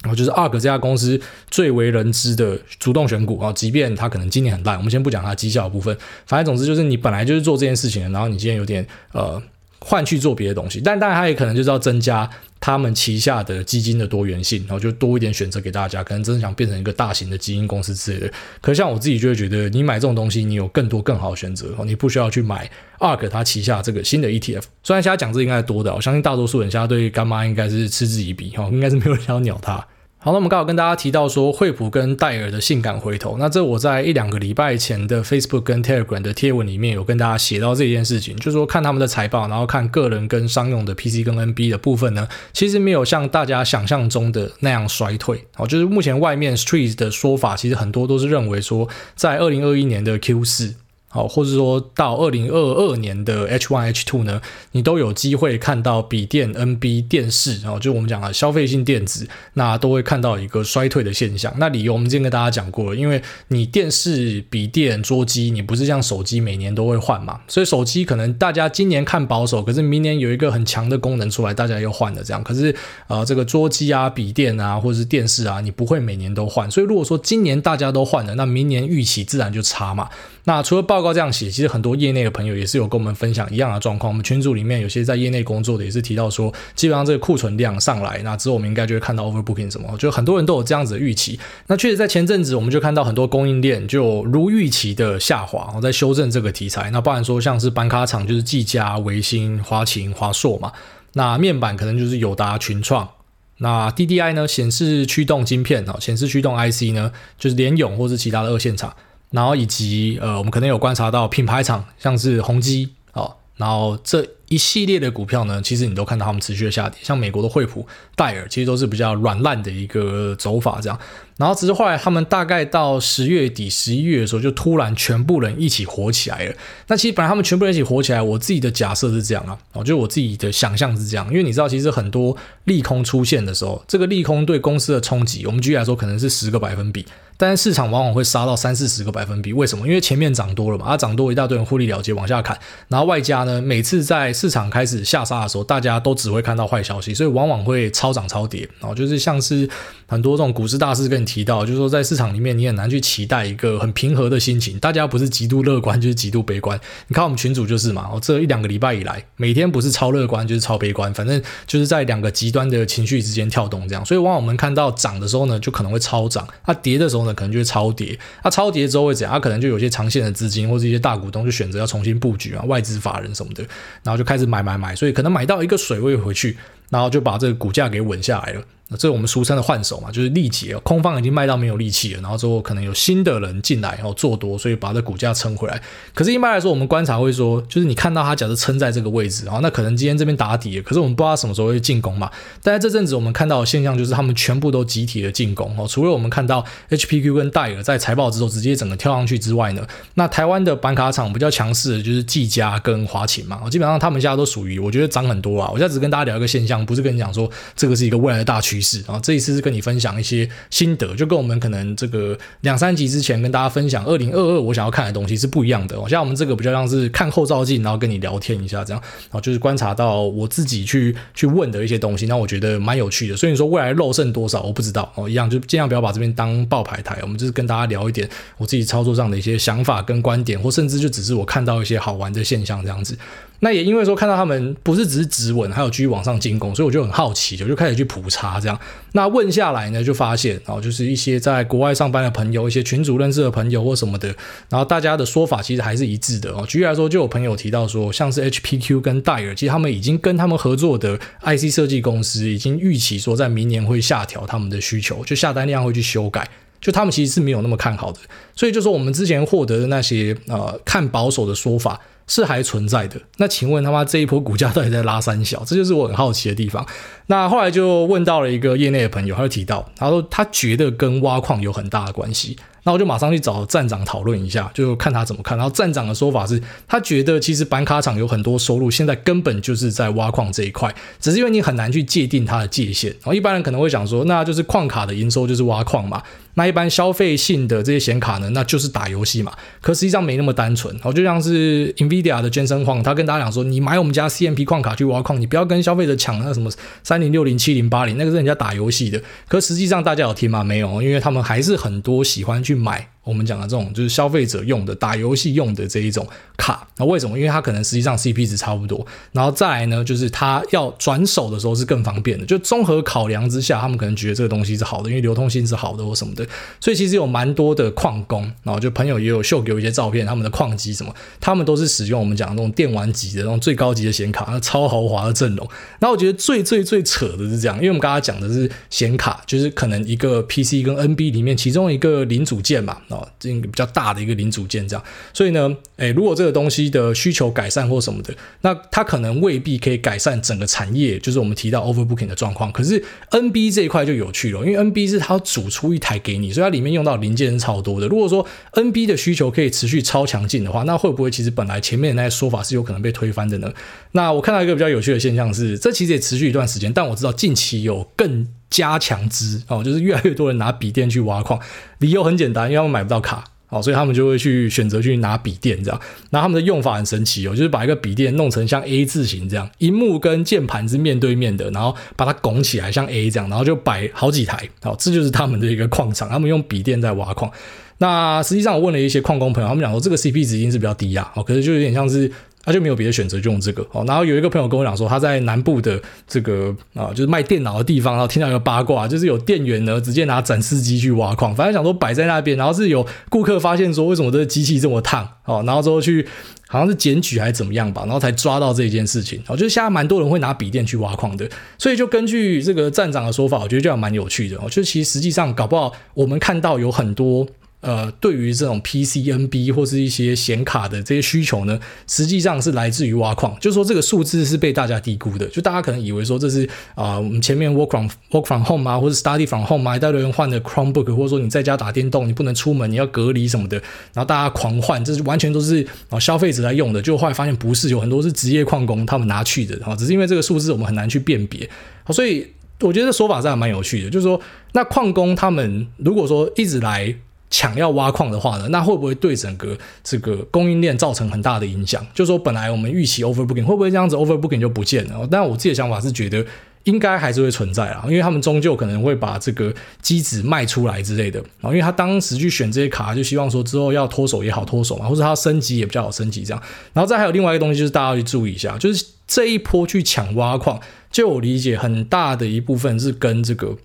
[0.04, 1.20] 哦，就是 ARK 这家公司
[1.50, 3.52] 最为人知的主动选股啊。
[3.52, 5.98] 即便它可能今年很烂，我们先不讲它绩效的部分。
[6.26, 9.42] 反正总之就是，你本来就是做这件事情的，然后你今天有点呃。
[9.88, 12.28] 换去做别的东西，但当然它也可能就是要增加
[12.60, 16.04] 他们旗下的基金的多元性，然后就多一点选择给大家。
[16.04, 18.34] 可能真的想变成一个大型的基金公司之类的。
[18.62, 24.64] 可像我自己就会觉得，你买这种东西，你有更多更好的选择，你不需要去买 ARK 它旗下这个新的 ETF。
[24.82, 29.86] 虽然现在讲这应该多的，我相信大多数人现在对干妈应该是嗤之以鼻，哈，应该是没有人想要鸟它。
[30.26, 45.46] 好，那我们刚好跟大家提到说，惠普跟戴尔的性感回头，那这我在一两个礼拜前的 Facebook 跟 Telegram 的贴文里面有跟大家写到这件事情，就是说看他们的财报，然后看个人跟商用的 PC 跟 NB 的部分呢，其实没有像大家想象中的那样衰退。
[45.58, 50.74] 哦，就是目前外面 Street 的说法，其实很多都是认为说，在二零二一年的 Q 四。
[51.16, 54.42] 好，或者说到二零二二年的 H1、H2 呢，
[54.74, 61.54] 你都有机会看到笔电、NB、电视，然后就我们讲的消费性电子，那都会看到一个衰退的现象。
[61.58, 72.44] 那理由我们之前跟大家讲过了，因为你电视、笔电、桌机，你不是像手机每年都会换嘛，所以手机可能大家今年看保守，可是明年有一个很强的功能出来，大家又换了这样。
[72.44, 72.76] 可是
[73.08, 76.70] 呃，这个桌机啊、笔电啊，或者是电视啊，你不会每年都换。
[76.70, 80.10] 所以如果说今年大家都换了，那明年预期自然就差嘛。
[80.48, 84.12] 那除了报告这样写，其实很多业内的朋友也是有跟我们分享一样的状况。
[84.12, 91.40] 我们群组里面有些在业内工作的也是提到说，基本上这个库存量上来，那之后我们应该就会看到 overbooking 什么，就很多人都有这样子的预期。
[91.66, 96.92] 那确实在前阵子我们就看到很多供应链就如预期的下滑，我在修正这个题材。
[96.92, 100.72] 那包含说像是板卡厂就是技嘉、微星、华擎、华硕嘛，
[101.14, 103.10] 那面板可能就是友达、群创。
[103.58, 108.94] 那 DDI 呢，显示驱动晶片啊，显示驱动 IC 呢，就是联咏或是其他的二线厂。
[109.32, 117.86] 然后以及呃，我们可能有观察到品牌厂，像是宏基哦，然后这一系列的股票呢，其实你都看到他们持续的下跌，像美国的惠普、
[118.16, 120.98] 戴尔，其实都是比较软烂的一个走法这样。
[121.38, 126.56] 然后只是后来他们大概到十月底、十一月的时候，就突然全部人一起火起来了。
[126.88, 137.06] 那其实本来他们全部人一起火起来，我自己的假设是这样啊，哦，就我自己的想象是这样，因为你知道，其实很多利空出现的时候，这个利空对公司的冲击，我们举例来说，可能是十个百分比。
[137.38, 139.88] 但是市场往往会杀到三四十个百分比，为什么？
[139.88, 148.68] 因为前面涨多了嘛，它涨多一大堆人获利了结往下砍，然后外加呢，每次在市场开始下杀的时候，大家都只会看到坏消息，所以往往会超涨超跌。
[148.80, 149.70] 然后就是像是
[150.08, 156.80] 很多这种股市大师跟你提到，就是说在市场里面你很难去期待一个很平和的心情，大家不是极度乐观就是极度悲观。
[157.10, 164.06] 你看我们群主就是嘛，哦，这一两个礼拜以来，每天不是超乐观就是超悲观，反正就是在两个极端的情绪之间跳动这样。
[164.06, 169.34] 所以往往我们看到涨的时候呢，就可能会超涨；它跌的时候，可能就会超跌，那超跌之后会怎样？
[169.34, 173.64] 它可能就有些长线的资金或者一些大股东就选择要重新布局啊，外资法人什么的，
[174.04, 176.58] 然后就开始买买买，所以可能买到一个水位回去，
[176.90, 178.62] 然后就把这个股价给稳下来了。
[178.90, 185.82] 那这是我们俗称的换手嘛，就是力竭，空方已经卖到没有力气了，然后之后可能有新的人进来，然后做多，所以把这股价撑回来。
[186.14, 192.30] 可是，一般来说，我们观察会说，就是你看到它假设撑在这个位置，然后那可能今天这边打底，可是我们不知道什么时候会进攻嘛。
[192.62, 205.70] 但在这阵子，我们看到的现象就是他们全部都集体的进攻哦，除了我们看到 HPQ 跟戴尔在财报之后直接整个跳上去之外呢，那台湾的板卡厂比较强势的就是技嘉跟华擎嘛，基本上他们现在都属于我觉得涨很多啊。
[205.74, 206.76] 我现在只跟大家聊一个现象。
[206.86, 209.20] 不是跟你讲说这个是一个未来的大趋势啊。
[209.20, 215.96] 这一次是跟你分享一些心得，就跟我们可能这个两三集之前跟大家分享二零二二我想要看的东西是不一样的。
[216.08, 223.36] 像我们这个比较像是看后照镜，然后跟你聊天一下这样，然后就是观察到我自己去去问的一些东西，那我觉得蛮有趣的。
[223.36, 233.18] 所以你说未来肉剩多少，我不知道哦，一样就尽量不要把这边当爆牌台，我们就是跟大家聊一点我自己操作上的一些想法跟观点，或甚至就只是我看到一些好玩的现象这样子。
[233.62, 238.80] 那也因为说看到他们不是只是止稳，还有继续往上进攻，所以我就很好奇，我就开始去普查这样。
[239.14, 244.28] 那问下来呢，就发现哦，就是一些在国外上班的朋友，一些群主认识的朋友或什么的，
[244.70, 246.66] 然后大家的说法其实还是一致的哦。
[246.68, 256.50] 举例来说，就有朋友提到说，像是 HPQ 跟戴尔，其实他们已经跟他们合作的 IC 设计公司已经预期说，在明年会下调他们的需求，就下单量会去修改。
[256.82, 258.20] 就他们其实是没有那么看好的，
[258.56, 263.20] 所以就说我们之前获得的那些呃看保守的说法是还存在的。
[263.38, 265.64] 那请问他妈这一波股价到底在拉三小？
[265.66, 266.86] 这就是我很好奇的地方。
[267.28, 272.58] 那后来就问到了一个业内的朋友，他就提到，他说他觉得跟挖矿有很大的关系。
[272.86, 275.58] 那我就马上去找站长讨论一下，就看他怎么看。
[275.58, 283.10] 然后站长的说法是，他觉得其实板卡厂有很多收入，现在根本就是在挖矿这一块，只是因为你很难去界定它的界限。
[283.12, 286.22] 然后一般人可能会想说，那就是矿卡的营收就是挖矿嘛。
[286.58, 289.52] 那一般消费性的这些显卡呢，那就是打游戏嘛。
[289.82, 290.96] 可实际上没那么单纯。
[291.04, 296.72] 哦，就像是 NVIDIA 的 Jensen Huang，他跟大家讲说，你买我们家 CMP 矿卡去挖矿，你不要跟消费者抢那什么
[297.04, 299.22] 三零六零七零八零，那个是人家打游戏的。
[299.50, 300.64] 可实际上大家有听吗？
[300.64, 303.15] 没有，因为他们还是很多喜欢去买。
[303.26, 307.38] 我们讲的这种就是消费者用的、打游戏用的这一种卡，那为什么？
[307.38, 312.46] 因为它可能实际上 CP 值差不多，然后再来呢，就是它要转手的时候是更方便的。
[312.46, 316.48] 就综合考量之下，他们可能觉得这个东西是好的，因为流通性是好的或什么的。
[316.80, 325.68] 所以其实有蛮多的矿工，然后就朋友也有秀给我一些照片，他们的矿机什么，他们都是使用我们讲的那种电玩级的那种最高级的显卡，那超豪华的阵容。
[326.00, 332.98] 然后我觉得最最最扯的是这样，因为我们刚刚讲的是显卡，就是可能一个 PC 跟 NB 里面其中一个零组件嘛。
[333.16, 342.72] 哦，这个比较大的一个零组件这样，所以呢，诶，如果这个东西的需求改善或什么的，那它可能未必可以改善整个产业，就是我们提到 overbooking 的状况。
[342.72, 348.08] 可是 NB 这一块就有趣了，因为 NB 是它要组出一台给你，所以它里面用到零件是超多的。
[348.08, 353.72] 如果说 NB 的需求可以持续超强劲的话，那会不会其实本来前面的那些说法是有可能被推翻的呢？
[354.12, 361.60] 那我看到一个比较有趣的现象是，这其实也持续一段时间，但我知道近期有更加强之哦，就是越来越多人拿笔电去挖矿，
[362.00, 363.44] 理由很简单，因为他们买不到卡。
[363.70, 377.52] 哦，所以他们就会去选择去拿笔电这样，那他们的用法很神奇哦，就是把一个笔电弄成像 A 字形这样，萤幕跟键盘是面对面的，然后把它拱起来像 A 这样，然后就摆好几台，好，这就是他们的一个矿场，他们用笔电在挖矿。
[377.98, 382.32] 那实际上我问了一些矿工朋友，他们讲说这个 CP 值一定是比较低啊，哦，可是就有点像是。
[382.66, 384.04] 他就没有别的选择，就用这个哦。
[384.08, 396.28] 然后有一个朋友跟我讲说，他在南部的这个啊，就是卖电脑的地方，然后听到一个八卦，就是有店员呢直接拿展示机去挖矿，反正想说摆在那边，然后是有顾客发现说，为什么这个机器这么烫哦，然后之后去
[396.68, 399.40] 好像是检举还是怎么样吧，然后才抓到这件事情。
[399.48, 401.48] 哦，就是现在蛮多人会拿笔电去挖矿的，
[401.78, 404.64] 所以就根据这个站长的说法，我觉得这样蛮有趣的哦。
[404.68, 407.48] 就是其实实际上搞不好我们看到有很多。
[407.86, 413.56] 呃，对于这种 PCNB 或是一些显卡的这些需求呢，实际上是来自于挖矿。
[413.60, 423.78] 就是说这个数字是被大家低估的，就大家可能以为说这是啊、我们前面 work from work from home 啊，或者 study from home 啊，一大堆人换的 Chromebook，或者说你在家打电动，你不能出门，你要隔离什么的，
[424.14, 427.00] 然后大家狂换，这是完全都是啊消费者在用的。
[427.00, 431.70] 就后来发现不是，有很多是职业矿工他们拿去的啊，只是因为这个数字我们很难去辨别。
[432.10, 432.48] 所以
[432.80, 434.42] 我觉得这说法是还蛮有趣的，就是说
[434.74, 437.16] 那矿工他们如果说一直来。
[437.50, 442.06] 抢要挖矿的话呢，那会不会对整个这个供应链造成很大的影响？
[442.14, 445.28] 就说本来我们预期 overbooking 会不会这样子 overbooking 就不见了？
[445.30, 446.46] 但我自己的想法是觉得
[446.84, 456.62] 应该还是会存在啊，因为他们终究可能会把这个机子卖出来之类的啊，因为他当时去选这些卡，就希望说之后要脱手也好脱手嘛，或者他升级也比较好升级这样。
[456.94, 460.80] 然后再还有另外一个东西，就是大家要去注意一下，就是这一波去抢挖矿，
[461.12, 463.78] 就我理解很大的一部分是跟这个。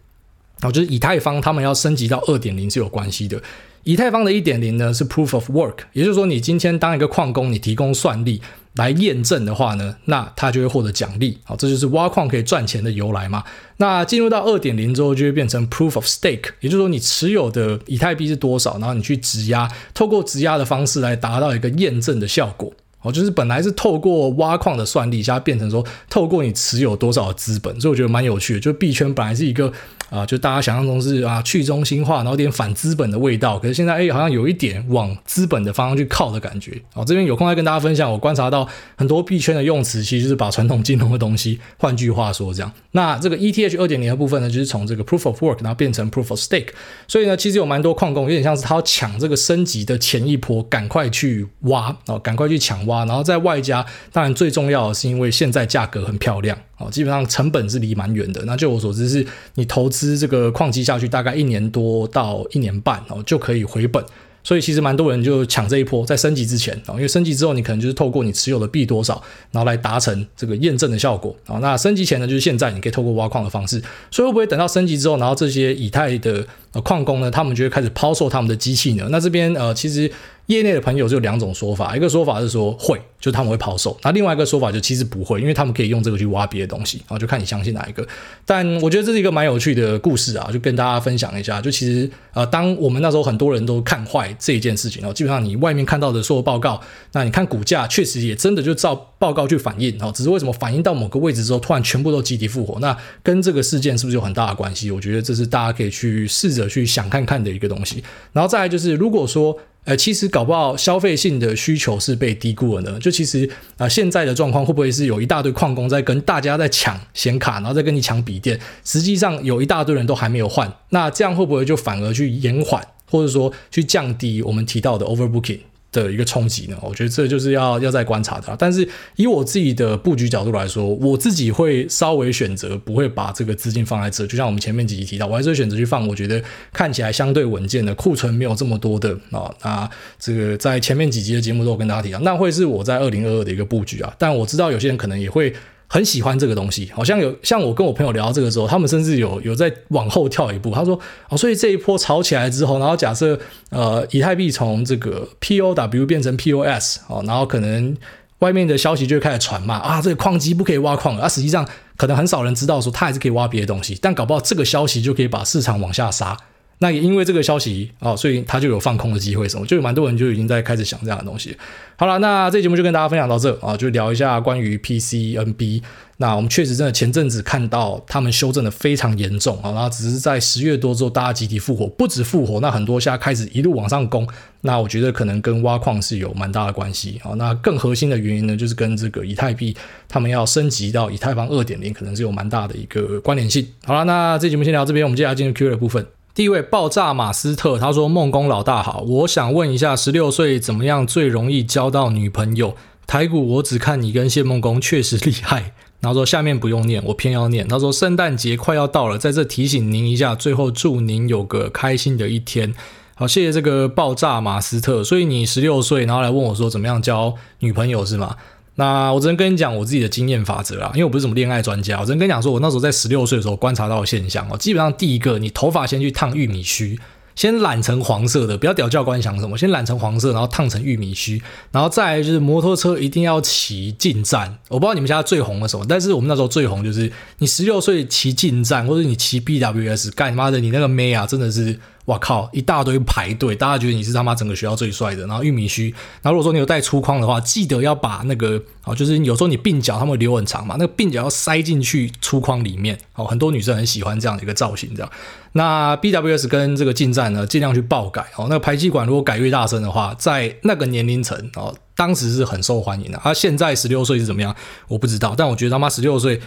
[0.61, 3.41] 然后，就是以太坊他们要升级到二点零是有关系的。
[3.83, 8.43] 以太坊的一点零呢是 Proof of Work，也就是说你今天当一个矿工，你提供算力
[8.75, 11.39] 来验证的话呢，那他就会获得奖励。
[11.45, 13.43] 好，这就是挖矿可以赚钱的由来嘛。
[13.79, 22.71] 那进入到二点零之后，就会变成 Proof of Stake，也就是说你持有的以太币是多少，然后你去质押，透过质押的方式来达到一个验证的效果。
[23.03, 28.61] 哦，就是本来是透过挖矿的算力，现在变成说透过你持有多少的资本，所以我觉得蛮有趣的。
[28.61, 29.73] 就币圈本来是一个
[30.11, 36.73] 啊，就大家想象中是啊去中心化，然后有点反资本的味道，可是现在哎好像有一点往资本的方向去靠的感觉。
[36.95, 42.73] 哦，这边有空再跟大家分享，我观察到很多币圈的用词，其实就是把传统金融的东西，换句话说这样。
[42.91, 46.71] 那这个 ETH 二点零的部分呢，就是从这个 Proof of Work 然后变成 Proof of Stake，
[47.07, 58.43] 所以呢，其实有蛮多矿工有点像是他要抢这个升级的前一波，赶快去挖哦，赶快去抢挖，然后在外加，当然最重要的是因为现在价格很漂亮哦，基本上成本是离蛮远的。
[58.47, 64.03] 那就我所知是，你投资这个矿机下去大概一年多到一年半哦，就可以回本。
[64.43, 71.59] 所以其实蛮多人就抢这一波，在升级之前啊，因为升级之后你可能就是透过你持有的币多少，然后来达成这个验证的效果啊。
[71.59, 73.79] 那升级前呢，就是现在你可以透过挖矿的方式。
[74.11, 76.47] 所以会不会等到升级之后，然后这些以太的
[76.83, 79.07] 矿工呢，他们就会开始抛售他们的机器呢？
[79.11, 80.11] 那这边呃，其实。
[80.51, 88.07] 业内的朋友就有两种说法，一个说法是说会，就他们会抛售；那另外一个说法就其实不会，因为他们可以用这个去挖别的东西，然后就看你相信哪一个。
[88.45, 91.61] 但我觉得这是一个蛮有趣的故事啊，就跟大家分享一下。
[91.61, 96.81] 就其实呃，当我们那时候很多人都看坏这一件事情，然后基本上你外面看到的所有报告，
[97.13, 102.79] 那你看股价确实也真的就照报告去反映，哦，只是为什么反映到某个位置之后，突然全部都集体复活？
[102.81, 104.91] 那跟这个事件是不是有很大的关系？
[104.91, 108.03] 我觉得这是大家可以去试着去想看看的一个东西。
[108.33, 109.57] 然后再来就是，如果说。
[109.85, 112.99] 呃，其实搞不好消费性的需求是被低估了呢。
[113.01, 118.61] 就其实啊、呃，现在的状况会不会是有一大堆矿工在跟大家在抢显卡，然后再跟你抢笔电？
[118.85, 125.61] 实际上有一大堆人都还没有换，那这样会不会就反而去延缓，或者说去降低我们提到的 overbooking？
[125.93, 128.57] 的一个冲击呢，我觉得这就是要要再观察的。
[128.59, 136.07] 但是以我自己的布局角度来说，我自己会稍微选择不会把这个资金放在这，就像我们前面几集提到，我还是会选择去放。
[136.07, 139.53] 我觉得看起来相对稳健的库存没有这么多的啊。
[139.63, 144.15] 那这个在前面几集的节目都有跟大家提到，那会是我在二零二二的一个布局啊。
[144.19, 145.53] 但我知道有些人可能也会。
[145.93, 150.71] 很喜欢这个东西，好像有像我跟我朋友聊到这个时候，他们甚至有有在往后跳一步。
[150.71, 150.97] 他说
[151.29, 153.37] ：“哦，所以这一波炒起来之后，然后假设
[153.71, 157.97] 呃以太币从这个 POW 变成 POS 哦，然后可能
[158.39, 161.29] 外面的消息就会开始传嘛啊，这个矿机不可以挖矿了啊。
[161.29, 166.37] 实际上可能很少人知道说它还是可以挖别的东西，但搞不好这个消息就可以把市场往下杀。”
[166.83, 171.55] 那也因为这个消息啊、哦，所以他就有放空的机会，什么就有蛮多人就已经在开始想这样的东西。
[171.97, 175.83] 好了，那这节目就跟大家分享到这啊，就聊一下关于 PCNB。
[176.17, 184.27] 那我们确实真的前阵子看到他们修正的非常严重啊，然后只是在十月多之后大家集体复活，不止复活，那很多现在开始一路往上攻。
[184.63, 187.33] 那我觉得可能跟挖矿是有蛮大的关系啊。
[187.37, 189.77] 那更核心的原因呢，就是跟这个以太币
[190.09, 193.67] 他们要升级到以太坊二点零，可能是有蛮大的一个关联性。
[193.85, 196.20] 好了，那这节目先聊这边，我们接下来进入 Q&A 部分。
[196.41, 202.75] 第一位爆炸马斯特，他说：“梦工老大好，我想问一下，十六岁怎么样最容易交到女朋友？
[203.07, 207.69] 台股我只看你跟谢梦工确实厉害。”然后说下面不用念，我偏要念。
[207.69, 212.73] 他说：“圣诞节快要到了，在这提醒您一下，最后祝您有个开心的一天。”
[213.17, 215.05] 好，谢谢这个爆炸马斯特。
[215.05, 218.37] 所以你十六岁，然后来问我说怎么样交女朋友是吗？
[218.81, 226.99] 那我只能跟你讲我自己的经验法则啊，因为我不是什么恋爱专家，我只能跟你讲说，我那时候在十六岁的时候观察到的现象哦，基本上第一个，你头发先去烫玉米须。
[227.37, 231.41] 先染成黄色的，不要屌教官想什么，先染成黄色，然后烫成玉米须，
[231.71, 234.59] 然后再来就是摩托车一定要骑进站。
[234.69, 241.79] 我不知道你们现在最红的什么，但是我们那时候最红就是你十六岁骑进站，或者你骑 BWS，干你妈的你那个妹啊，真的是
[242.11, 245.25] 哇靠，一大堆排队，大家觉得你是他妈整个学校最帅的。
[245.29, 252.99] 然后玉米须，然后如果说你有带粗框的话，记得要把那个哦，就是有时候你鬓角他们会留很长嘛，那个鬓角要塞进去粗框里面。
[253.15, 255.13] 哦，很多女生很喜欢这样的一个造型，这样。
[255.53, 258.47] 那 BWS 跟这个进站呢，尽量去爆改哦。
[258.49, 263.21] 那个排气管如果改越大声的话，在那个年龄层哦，当时是很受欢迎的。
[263.23, 264.55] 而、啊、现在十六岁是怎么样，
[264.89, 265.35] 我不知道。
[265.37, 266.41] 但我觉得他妈十六岁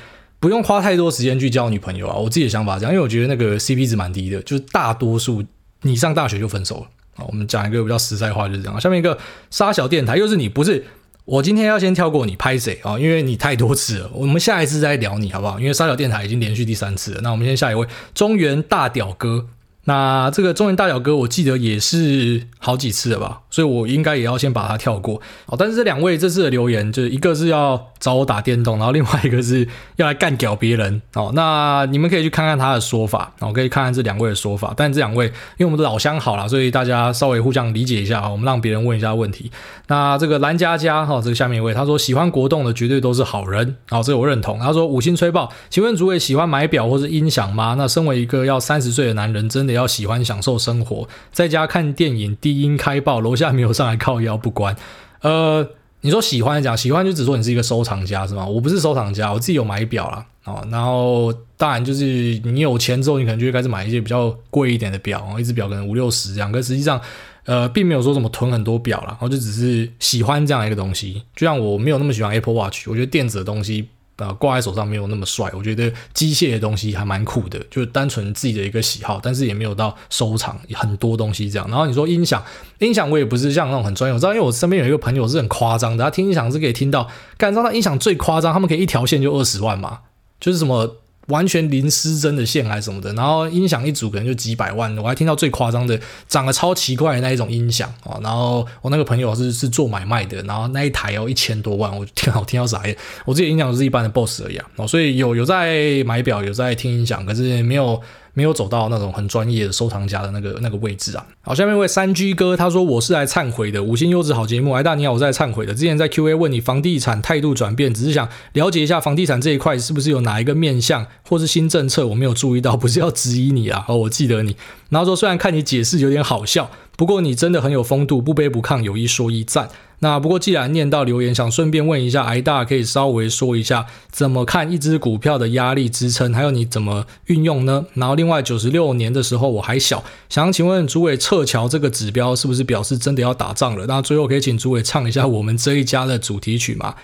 [0.43, 2.17] 不用花太多时间去交女朋友啊。
[2.17, 5.41] 我自己的想法这样，因为我觉得那个 CP 值蛮低的，就是大多数
[5.83, 7.23] 你上大学就分手了啊。
[7.29, 8.81] 我们讲一个比较实在话就是这样。
[8.81, 9.17] 下面一个
[9.49, 10.83] 沙小电台又是你不是？
[11.23, 12.99] 我今天要先跳过你拍谁啊？
[12.99, 15.57] 因为你太多次了，我们下一次再聊你好不好？
[15.61, 19.47] 因为沙小电台已经连续第三次了，那我们先下一位中原大屌哥。
[19.85, 25.21] 那这个中原大表哥，我记得也是好几次了吧，所以我应该也要先把它跳过。
[25.47, 29.67] 哦，但是这两位这次的留言，就是一个是要找我打电动，然后另外一个是
[29.97, 31.01] 要来干屌别人。
[31.15, 34.73] 哦，那你们可以去看看他的说法，然后可以看看这两位的说法。
[34.77, 35.25] 但这两位，
[35.57, 38.29] 因为我们的老乡好了，所以大家稍微互相理解一下啊。
[38.29, 39.51] 我们让别人问一下问题。
[39.87, 44.57] 那这个蓝佳佳哈，这个下面一位他说喜欢国动的绝对都是好人，好，这个我认同。
[44.59, 47.75] 他说五星吹爆，请问诸位喜欢买表或是音响吗？
[47.77, 54.75] 那身为一个要三十岁的男人，真的要喜欢享受生活，在家看电影低音开爆，楼下没有上来靠腰不关。
[55.21, 55.67] 呃，
[56.01, 58.45] 你说喜欢讲喜欢，就只说你是一个收藏家是吗？
[58.45, 60.25] 我不是收藏家，我自己有买表啦。
[60.45, 60.67] 哦。
[60.69, 62.03] 然后当然就是
[62.43, 66.51] 你有钱之后，你可能就会开始买一些比较贵一点的表，一只表可能五六十这样。
[66.51, 66.99] 可实际上，
[67.45, 71.23] 呃，并没有说什么囤很多表啦，然后就只是喜欢这样一个东西。
[71.35, 73.87] 就像我没有那么喜欢 Apple Watch，我觉得电子的东西。
[74.17, 81.67] 呃，挂在手上没有那么帅，我觉得机械的东西还蛮酷的，就是单纯自己的一个喜好，但是也没有到收藏很多东西这样。
[81.69, 82.43] 然后你说音响，
[82.79, 89.99] 音响我也不是像那种很专业，我知道，因为我身边有一个朋友是很夸张的，他听音响是可以听到，感觉到他音响最夸张，他们可以一条线就二十万嘛，
[90.39, 90.97] 就是什么。
[91.27, 108.01] 完全零失真的线还是什么的，然后音响一组可能就几百万，我还听到最夸张的，长得超奇怪的那一种音响啊，然后我那个朋友是是做买卖的，然后那一台要一千多万，我听好听到啥耶，我自己音响是一般的 BOSS 而已啊，所以有有在买表，有在听音响，可是没有。
[108.33, 111.25] 没有走到那种很专业的收藏家的那个那个位置啊。
[111.41, 115.73] 好，下面一位三居哥，他说我是来忏悔的，五星优质好节目，哎大你好，我是来忏悔的。
[115.73, 123.85] 之前在 Q&A 问你房地产态度转变，只是想了解一下房地产这一块是不是有哪一个面向或是新政策我没有注意到，不是要质疑你啊。
[123.87, 124.55] 哦，我记得你，
[124.89, 129.69] 然后说虽然看你解释有点好笑，不过你真的很有风度，不卑不亢，有一说一赞。
[129.99, 137.85] 那不过既然念到留言，想顺便问一下，癌大可以稍微说一下怎么看一只股票的压力支撑，还有你怎么运用呢？
[137.93, 143.85] 然后另外九十六年的时候我还小，想请问主委撤侨这个指标是不是表示真的要打仗了？
[143.87, 146.95] 那最后可以请主委唱一下我们这一家的主题曲吗？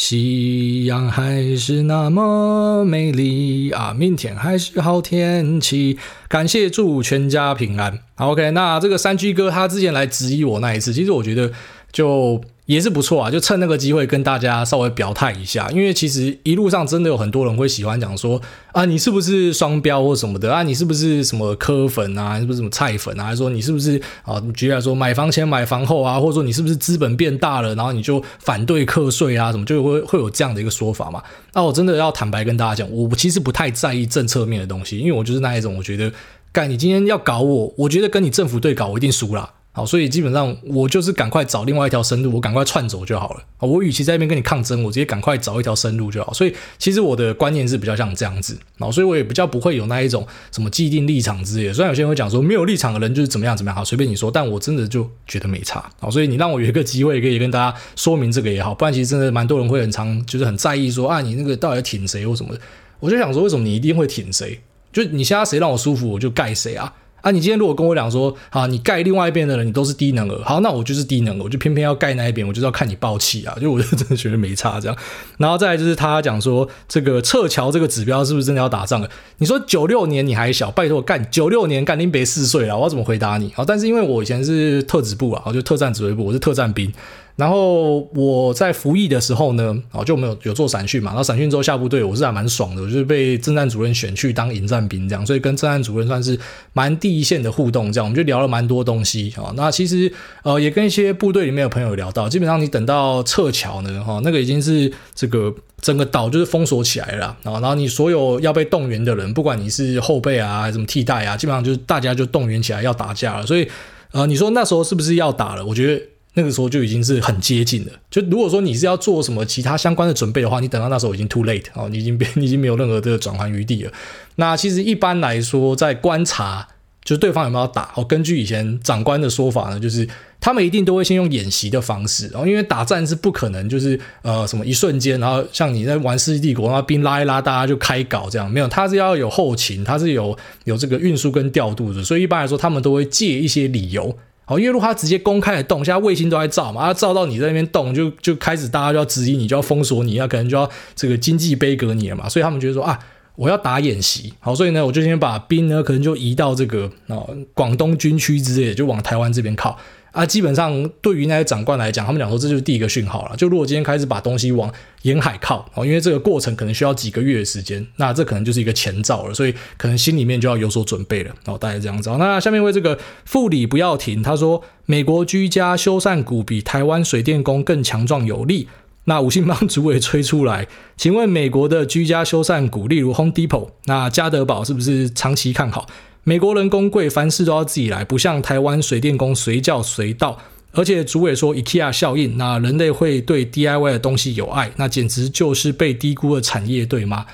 [0.00, 7.98] 夕阳还是那么美丽啊，明天还是好天气，感谢祝全家平安。
[8.16, 11.52] ，OK，那这个三 G 哥他之前来质疑我那一次，其实我觉得。
[11.92, 20.62] 就也是不错啊，就趁那个机会跟大家稍微表态一下，因为其实一路上真的有很多人会喜欢讲说啊，你是不是双标或什么的啊？
[20.62, 22.38] 你是不是什么科粉啊？
[22.38, 23.24] 是不是什么菜粉啊？
[23.24, 24.40] 还是说你是不是啊？
[24.54, 29.50] 举例来说，买房前买房后啊，或者说你是不是资本变大了，然后你就反对课税啊？
[29.50, 31.20] 什么就会会有这样的一个说法嘛？
[31.52, 36.12] 那我真的要坦白跟大家讲，我其实不太在意政策面的东西，因为我就是那一种，我觉得
[36.52, 39.54] 干你今天要搞我，我觉得跟你政府对搞，我一定输啦。
[39.72, 43.42] 好，所以基本上我就是赶快找另外一条生路，我赶快窜走就好了。
[43.60, 46.32] 我与其在那边跟你抗争，我直接赶快找一条生路就好。
[46.34, 48.58] 所以其实我的观念是比较像这样子，
[48.92, 51.72] 所以我也比较不会有那一种什么既定立场之类的。
[51.72, 55.88] 虽然有些人会讲说没有立场的人就是怎么样怎么样，好，随便你说，但我真的就觉得没差。
[56.00, 62.60] 好，所以你让我有一个机会可以跟大家说明这个也好，不然其实真的蛮多人会很常就是很在意说啊，你那个到底挺谁或什么的。
[62.98, 64.60] 我就想说，为什么你一定会挺谁？
[64.92, 66.92] 就你现在谁让我舒服，我就盖谁啊。
[67.22, 74.96] 啊，你今天如果跟我讲说，啊，你盖另外一边的人，你都是低能儿，好，那我就是低能儿，我就偏偏要盖那一边，我就是要看你爆气啊，就我就真的觉得没差这样。
[75.38, 79.08] 然后再来就是他讲说，这个撤侨这个指标是不是真的要打仗了？
[79.38, 83.52] 你说九六年你还小，拜托干九六年干你别四岁了，我要怎么回答你？
[83.54, 86.92] 好，但是因为我以前是特指部啊，我就特战指挥部，我是特战兵。
[87.40, 91.10] 然后我在服役的时候呢，哦，就没有有做散训嘛。
[91.12, 96.38] 然后散训之后下部队，我是还蛮爽的，我就是被政战主任选去当营战兵这样，所以跟政战主任算是
[96.74, 99.50] 蛮第一线的互动，这样我们就聊了蛮多东西啊。
[99.56, 107.52] 那其实呃也跟一些部队里面的朋友聊到，基本上你等到撤侨呢，哈，那个已经是这个整个岛就是封锁起来了啊。
[107.52, 113.46] 然后你所有要被动员的人，不管你是后备啊，还是什么替代啊，基本上就是大家就动员起来要打架了。
[113.46, 113.66] 所以
[114.12, 115.64] 呃，你说那时候是不是要打了？
[115.64, 116.02] 我觉得。
[116.34, 117.92] 那个时候就已经是很接近了。
[118.10, 123.92] 就如果说你是要做什么其他相关的准备的话，你等到那时候已经 too late 哦，你已经变， 你已经没有任何的转换余地了。
[124.36, 126.68] 那其实一般来说，在观察
[127.04, 130.06] 就是对方有没有打哦，根据以前长官的说法呢，就是
[130.38, 144.16] 他们一定都会先用演习的方式哦，因为打战是不可能就是呃什么一瞬间，然后像你在玩《世纪帝国》，然后兵拉一拉，大家就开搞这样，没有，他是要有后勤，他是有有这个运输跟调度的，所以一般来说，他们都会借一些理由。
[144.50, 152.98] 好，因为如果他直接公开的动，现在卫星都在照嘛，他照到你在那边动，就就开始大家就要质疑你，就要封锁你，那可能就要这个经济杯葛你了嘛，所以他们觉得说啊，
[153.36, 157.22] 我要打演习，好，所以呢，我就先把兵呢可能就移到这个啊
[157.54, 159.78] 广东军区之类的，就往台湾这边靠。
[160.12, 163.36] 啊，基本上对于那些长官来讲，他们讲说这就是第一个讯号了。
[163.36, 171.34] 就如果今天开始把东西往沿海靠，哦，因为这个过程可能需要几个月的时间，那这可能就是一个前兆了，所以可能心里面就要有所准备了。
[171.46, 172.10] 哦，大概这样子。
[172.18, 178.68] 那下面为这个副理不要停，他说美国居家修缮股比台湾水电工更强壮有力。
[179.04, 185.86] 那五星帮主委吹出来，请问美国的居家修缮股，例如 Home Depot，那家得宝是不是长期看好？
[186.22, 190.38] 美国人工贵，凡事都要自己来，不像台湾水电工随叫随到。
[190.72, 197.26] 而且主委说 IKEA 效应，那人类会对 DIY 的东西有爱，那简直就是被低估的产业，对吗？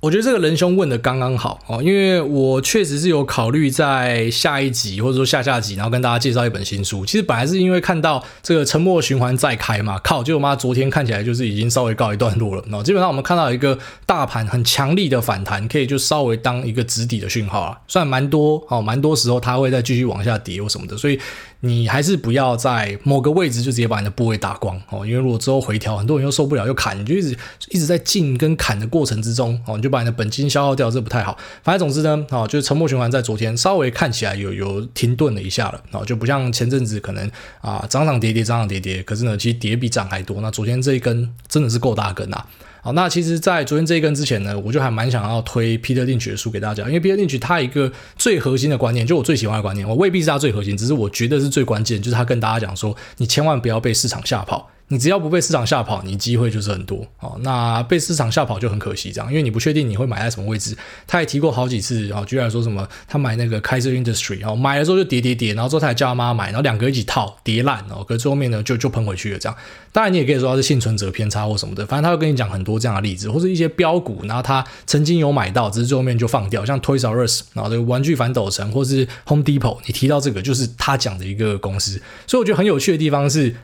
[0.00, 7.04] 我觉得这个仁兄问的刚刚好哦，因为我确实是有考虑在下一集或者说下下集，然后跟大家介绍一本新书。
[7.04, 12.62] 其实本来是因为看到这个沉默循环再开嘛，靠，结果妈昨天看起来就是已经稍微告一段落了。
[12.66, 21.18] 然后基本上我们看到一个大盘很强力的反弹，可以就稍微当一个止底的讯号啊，虽然蛮多哦，蛮多时候它会再继续往下跌或什么的，所以。
[21.60, 27.36] 你还是不要在某个位置就直接把你的部位打光哦，因为如果之后回调，很多人又受不了又砍，你就一直
[27.70, 31.36] 一直在进跟砍的过程之中哦，你就把你的本金消耗掉，这不太好。
[31.64, 37.28] 反正总之呢，哦，就是沉默循环在昨天稍微看起来有有停顿了一下了，哦，就不像前阵子可能
[37.60, 40.40] 啊涨涨跌跌涨涨跌跌，可是呢其实跌比涨还多。
[40.40, 42.46] 那昨天这一根真的是够大根啊。
[42.88, 54.70] 好，那其实，在昨天这一根之前呢，我就还蛮想要推 Peter Lynch 的书给大家，因为 Peter Lynch 他一个最核心的观念，就我最喜欢的观念，我未必是他最核心，只是我觉得是最关键，就是他跟大家讲说，你千万不要被市场吓跑。
[54.90, 57.38] 你只要不被市场吓跑，你机会就是很多哦。
[57.42, 60.74] 那被市场吓跑就很可惜，这样，因为你不确定你会买在什么位置。
[61.06, 69.56] 他也提过好几次啊，居然说什么他买那个 Kaiser Industry 哦，买的时候就跌跌跌，然后之后他还叫他妈买，然后两个一起套跌烂哦，可是最后面呢就就喷回去了这样。
[69.92, 83.54] 当然你也可以说他是幸存者偏差或什么的，反正他会跟你讲很多这样的例子，或者一些标股，然后他曾经有买到，只是最后面就放掉，像 Toys R Us 然后这个玩具反斗城，或是 Home Depot，你提到这个就是他讲的一个公司，所以我觉得很有趣的地方是。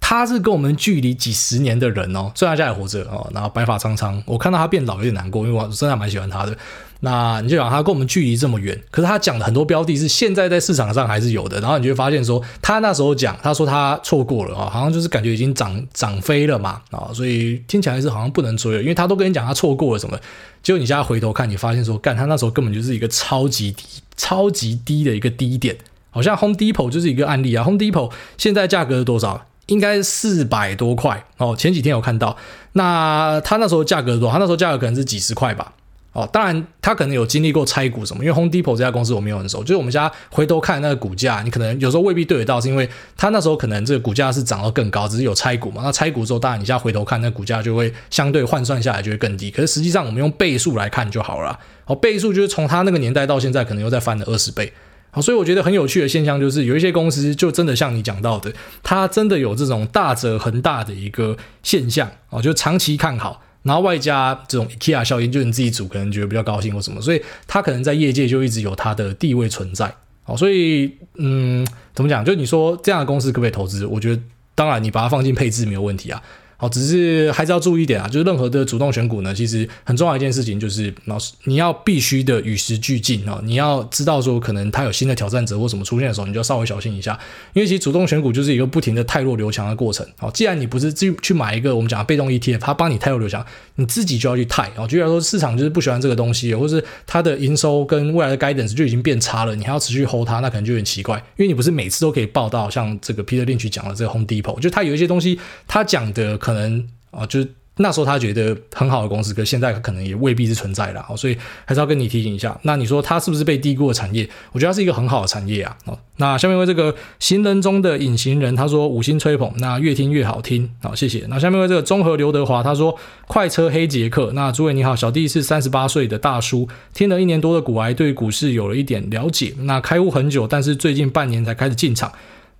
[0.00, 6.56] 他是跟我们距离几十年的人哦，虽然他现在还活着哦，然后白发苍苍，我看到他变老有点难过，因为我真的蛮喜欢他的。
[7.00, 20.18] 那你就想他跟我们距离这么远，可是他讲的很多标的是现在在市场上还是有的，然后你就会发现说，他那时候讲，他说他错过了啊，好像就是感觉已经涨涨飞了嘛啊，所以听起来是好像不能追了，因为他都跟你讲他错过了什么，
[20.62, 23.84] 结果你现在回头看，你发现说，干他那时候根本就是一个超级低、
[24.16, 25.76] 超级低的一个低点，
[26.10, 29.44] 好像 Home Depot 就是一个案例啊，Home Depot 现在价格是多少？
[29.66, 32.36] 应该四百多块哦，前几天有看到，
[32.72, 34.32] 那他那时候价格多少？
[34.32, 35.72] 他那时候价格可能是几十块吧。
[36.12, 45.82] 哦，当然他可能有经历过拆股什么，因为 Home Depot 这家公司我没有很熟，就是我们家回头看那个股价，你可能有时候未必对得到，是因为他那时候可能这个股价是涨到更高，只是有拆股嘛。
[45.82, 49.50] 那拆股之后，当然你现在回头看那股价就会相对换算下来就会更低。
[49.50, 51.58] 可是实际上我们用倍数来看就好了。
[51.86, 54.72] 哦，倍数就是从他那个年代到现在，可能又再翻了二十倍。
[55.14, 58.52] 好，所以我觉得很有趣的现象就是，有一些公司就真的像你讲到的，
[58.82, 69.94] 它真的有这种大者恒大的一个现象哦，就长期看好，然后外加这种 IKEA 效应，就你自己组可能觉得比较高兴或什么，所以它可能在业界就一直有它的地位存在。
[70.24, 72.24] 好，所以嗯，怎么讲？
[72.24, 73.86] 就你说这样的公司可不可以投资？
[73.86, 74.20] 我觉得
[74.56, 76.20] 当然，你把它放进配置没有问题啊。
[76.64, 87.18] 哦，只是还是要注意一点啊，就是任何的主动选股呢，其实很重要一件事情就是，老师你要必须的与时俱进哦，你要知道说可能它有新的挑战者或什么出现的时候，你就要稍微小心一下，
[87.52, 90.06] 因为其实主动选股就是一个不停的汰弱留强的过程。
[90.16, 93.44] 好，既然你不是去去买一个我们讲的被动 ETF，它帮你汰弱留强，
[93.74, 94.70] 你自己就要去汰。
[94.76, 105.38] 哦，举例来说，市场就是不喜欢这个东西，或是它的营收跟未来的 guidance 就已经变差了，你还要持续 hold 它，那可能就有点奇怪，因为你不是每次都可以报到像这个 Peter Lynch 讲的这个 Home Depot，就它有一些东西，
[105.68, 106.88] 他讲的可可能。
[107.16, 112.58] 啊，就是那时候他觉得很好的公司，可现在可能也未必是存在了，所以还是要跟你提醒一下。
[112.62, 114.28] 那你说它是不是被低估的产业？
[114.50, 115.76] 我觉得它是一个很好的产业啊。
[115.84, 121.24] 哦，那下面为这个行人中的隐形人，他说五星吹捧，那越听越好听，好谢谢。
[121.28, 122.98] 那下面为这个综合刘德华，他说
[123.28, 129.54] 快车黑杰克，那诸位你好，小弟是三十八岁的大叔，听了一年多的股癌，对股市有了一点了解。
[129.58, 132.12] 那开户很久，但是最近半年才开始进场。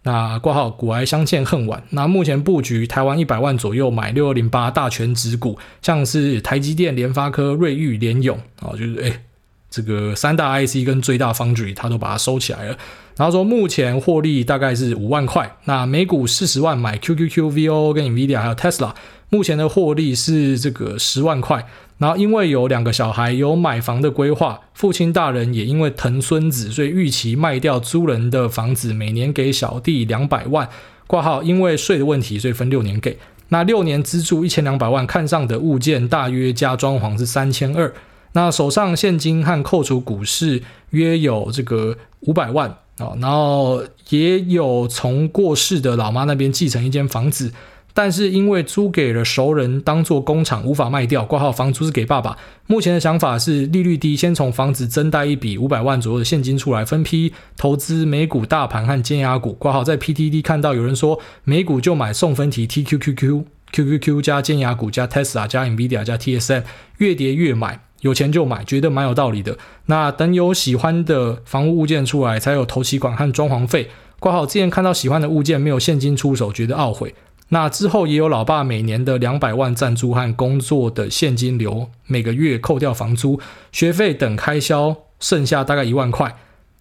[0.05, 1.83] 那挂号股癌相见恨晚。
[1.91, 9.23] 那目前布局台湾一百万左右买六二零八大全指股，像是台积电、联发科、瑞昱、联咏啊，就是哎，
[9.69, 12.77] 这个三大 IC 跟最大 Foundry，他都把它收起来了。
[13.17, 15.57] 然后说目前获利大概是五万块。
[15.65, 18.93] 那每股四十万买 QQQ、VO 跟 NVIDIA 还有 Tesla，
[19.29, 21.67] 目前的获利是这个十万块。
[21.99, 30.69] 然后因为有两个小孩，有买房的规划，父亲大人也因为疼孙子，所以预期卖掉租人的房子，每年给小弟两百万。
[31.07, 33.17] 挂号因为税的问题，所以分六年给。
[33.51, 37.95] 那六年资助一千两百万，看上的物件大约加装潢是三千二。
[38.33, 40.61] 那手上现金和扣除股市
[40.91, 42.69] 约有这个五百万
[42.99, 47.53] 啊，然后也有从过世的老妈那边继承一间房子。
[47.97, 51.25] 但是因为租给了熟人当做工厂，无法卖掉。
[51.25, 52.37] 挂号房租是给爸爸。
[52.67, 59.53] 目前的想法是利率低，先从房子增贷一笔五百万左右的现金出来，分批投资美股大盘和尖牙股。
[59.53, 66.65] 挂号在 PTD 看到有人说美股就买送分题 TQQQ，QQQ 加尖牙股加 Tesla 加 NVIDIA 加 TSM，
[66.99, 69.57] 越跌越买，有钱就买，觉得蛮有道理的。
[69.87, 73.89] 那等有喜欢的房屋物件出来，才有头期款和装潢费。
[74.19, 77.15] 挂号之前看到喜欢的物件没有现金出手，觉得懊悔。
[77.55, 83.39] 那之后也有老爸每年的两百万赞助和工作的现金流，每个月扣掉房租、
[83.71, 86.37] 学费等开销，剩下大概一万块。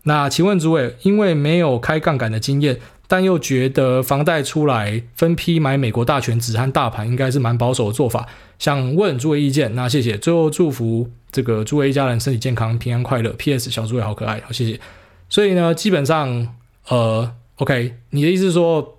[0.06, 9.76] 那请问诸位，因为没有开杠杆的经验，但又觉得房贷出来分批买美国大权值和大盘应该是蛮保守的做法，想问诸位意见。
[9.76, 13.30] 那谢谢，最后祝福这个诸位一家人身体健康、平安快乐。
[13.34, 13.70] P.S.
[13.70, 14.80] 小诸位好可爱，好谢谢。
[15.30, 16.48] 所以呢，基本上
[16.88, 18.98] 呃，OK，你的意思是说，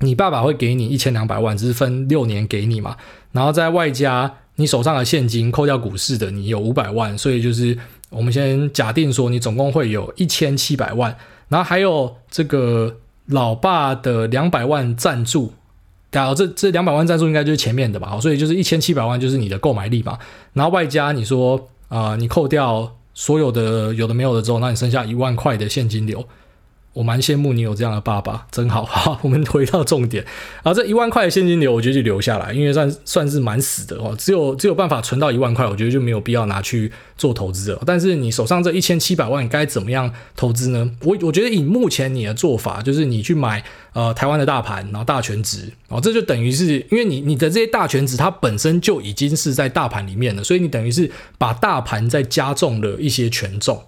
[0.00, 2.96] 你爸爸会给你一千两百万，只是分六年给你嘛，
[3.32, 7.76] 然后再外加你手上的现金，扣掉股市的，你有五百万，所以就是
[8.10, 11.16] 我们先假定说你总共会有一千七百万，
[11.48, 12.96] 然后还有这个
[13.26, 15.52] 老爸的两百万赞助，
[16.10, 20.18] 然后这这两百万赞助应该就是前面的吧，所以就是一千七百万就是你的购买力嘛，
[20.52, 26.22] 然后外加你说啊、你扣掉所有的有的没有的之后，那你剩下一万块的现金流。
[26.98, 28.82] 我蛮羡慕你有这样的爸爸，真好。
[28.90, 30.24] 好，我们回到重点。
[30.64, 34.16] 然后这一万块的现金流，我觉得就留下来，因为算算是蛮死的哦。
[34.18, 37.80] 只有只有办法存到一万块，我觉得就没有必要拿去做投资了。
[37.86, 40.90] 但是你手上这一千七百万，该怎么样投资呢？
[41.02, 53.80] 我我觉得以目前你的做法，就是你去买呃台湾的大盘，然后大权值哦，这就等于是因为你你的这些大权值它本身就已经是在大盘里面了，所以你等于是把大盘再加重了一些权重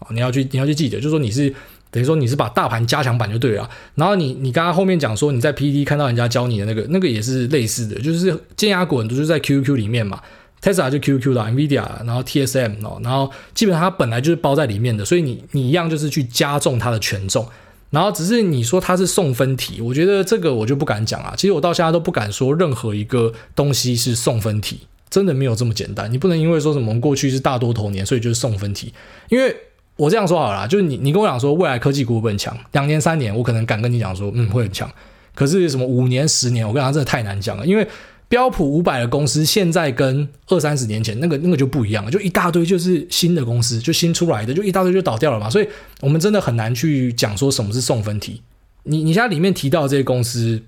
[0.00, 0.08] 哦。
[0.10, 1.54] 你要去你要去记得，就是说你是。
[1.90, 10.20] 等于说你是把大盘加强版就对了，然后你你刚刚后面讲说你在 PTT 看到人家教你的那个那个也是类似的，就是尖牙股都是在 QQQ 里面嘛
[10.62, 17.48] ，Tesla 就 QQ 的，NVIDIA，然后 TSM 哦，然后基本上它本来就是包在里面的，所以你你一样就是去加重它的权重，
[17.88, 28.92] 然后只是你说它是送分题，我觉得这个我就不敢讲啊，其实我到现在都不敢说任何一个东西是送分题，真的没有这么简单，你不能因为说什么过去是大多头年，所以就是送分题，
[29.30, 29.56] 因为。
[29.98, 34.88] 我这样说好了，就是你，你跟我讲说未来科技股会很强，两年三年，我可能敢跟你讲说，嗯，会很强。
[35.34, 37.84] 可是什么五年、十年，我跟你讲真的太难讲了，因为
[38.28, 45.50] 标普五百的公司现在跟二三十年前那个那个就不一样了，就一大堆就是新的公司，就新出来的，就一大堆就倒掉了嘛。
[45.50, 45.68] 所以
[46.00, 48.40] 我们真的很难去讲说什么是送分题。
[48.84, 50.62] 你你现在里面提到这些公司，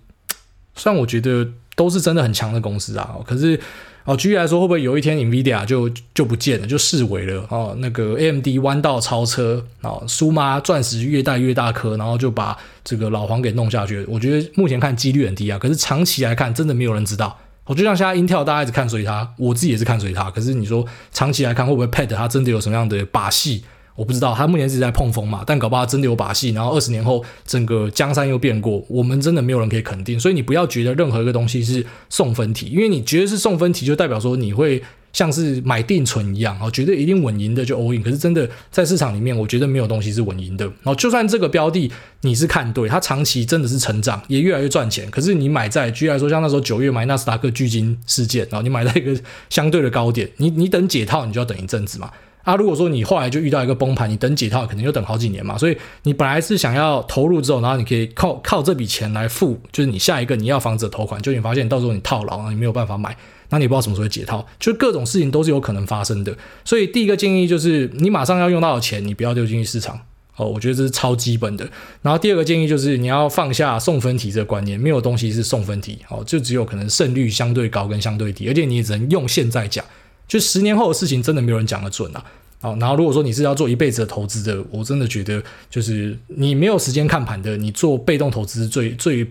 [0.74, 3.60] 虽然我觉得都是真的很强的公司啊，可是。
[4.04, 7.46] 哦，举例来说，会不会有一天 NVIDIA 就就不见了，就式微了？
[7.50, 14.04] 哦，那个 AMD 弯道超车，哦，苏妈钻石越戴越大颗，然后就把这个老黄给弄下去。
[14.08, 17.38] 我觉得目前看几率很低啊，可是长期来看，真的没有人知道。
[17.66, 20.30] 我就像现在 Intel 大家一直看随他，我自己也是看随他。
[20.30, 23.62] 可是你说长期来看，会不会 Pad 它真的有什么样的把戏？
[23.94, 34.82] 我不知道，他目前是在碰风嘛，但搞不好真的有把戏，然后二十年后整个江山又变过，我们真的没有人可以肯定，所以你不要觉得任何一个东西是送分题，因为你觉得是送分题，就代表说你会
[35.12, 41.90] 像是买定存一样，哦，觉得一定稳赢的就 all in，可是真的在市场里面，我觉得没有东西是稳赢的，然后就算这个标的
[42.22, 49.20] 你是看对，它长期真的是成长，也越来越赚钱，可是你买在，举例来说，像那时候九月买纳斯达克巨鲸事件，然后你买在一个
[49.50, 52.10] 相对的高点，你你等解套，你就要等一阵子嘛。
[52.50, 63.16] 啊，如果说你后来就遇到一个崩盘，你等解套可能要等好几年嘛，所以你本来是想要投入之后，然后你可以靠靠这笔钱来付，就是你下一个你要房子的投款，就你发现到时候你套牢，你没有办法买，
[63.50, 66.36] 那你不知道什么时候解套，就各种事情都是有可能发生的。
[66.64, 69.96] 所以第一个建议就是，你马上要用到的钱，你不要丢进去市场
[70.34, 71.68] 哦，我觉得这是超基本的。
[72.02, 79.84] 然后第二个建议就是，你要放下送分题这个观念，没有东西是送分题哦，就只有可能胜率相对高跟相对低，而且你也只能用现在讲。
[80.26, 82.24] 就十年后的事情，真的没有人讲得准啊！
[82.60, 89.26] 好，然后如果说你是要做一辈子的投资的，我真的觉得就是你没有时间看盘的，你做被动投资最最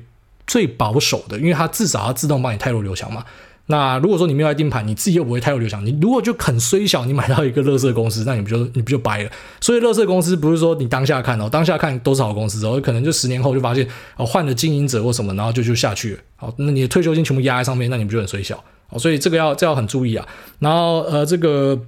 [0.48, 3.24] 最保守的，因为它至少要自动帮你汰弱留强嘛。
[3.68, 9.30] 那如果说你没有来盯盘，你自己又不会太弱留强，你如果就很衰小，你买到一个垃圾公司，那你不就你不就掰了？
[9.62, 16.20] 所以垃圾公司不是说你当下看哦，当下看都是好公司哦，可能就十年后就发现哦换了经营者或什么，然后就就下去了。
[16.36, 18.64] 好，那你的退休金全部压在上面，那你不就很衰小？
[18.88, 20.28] 好所以这个要这要很注意啊。
[20.58, 21.80] 然后呃，这个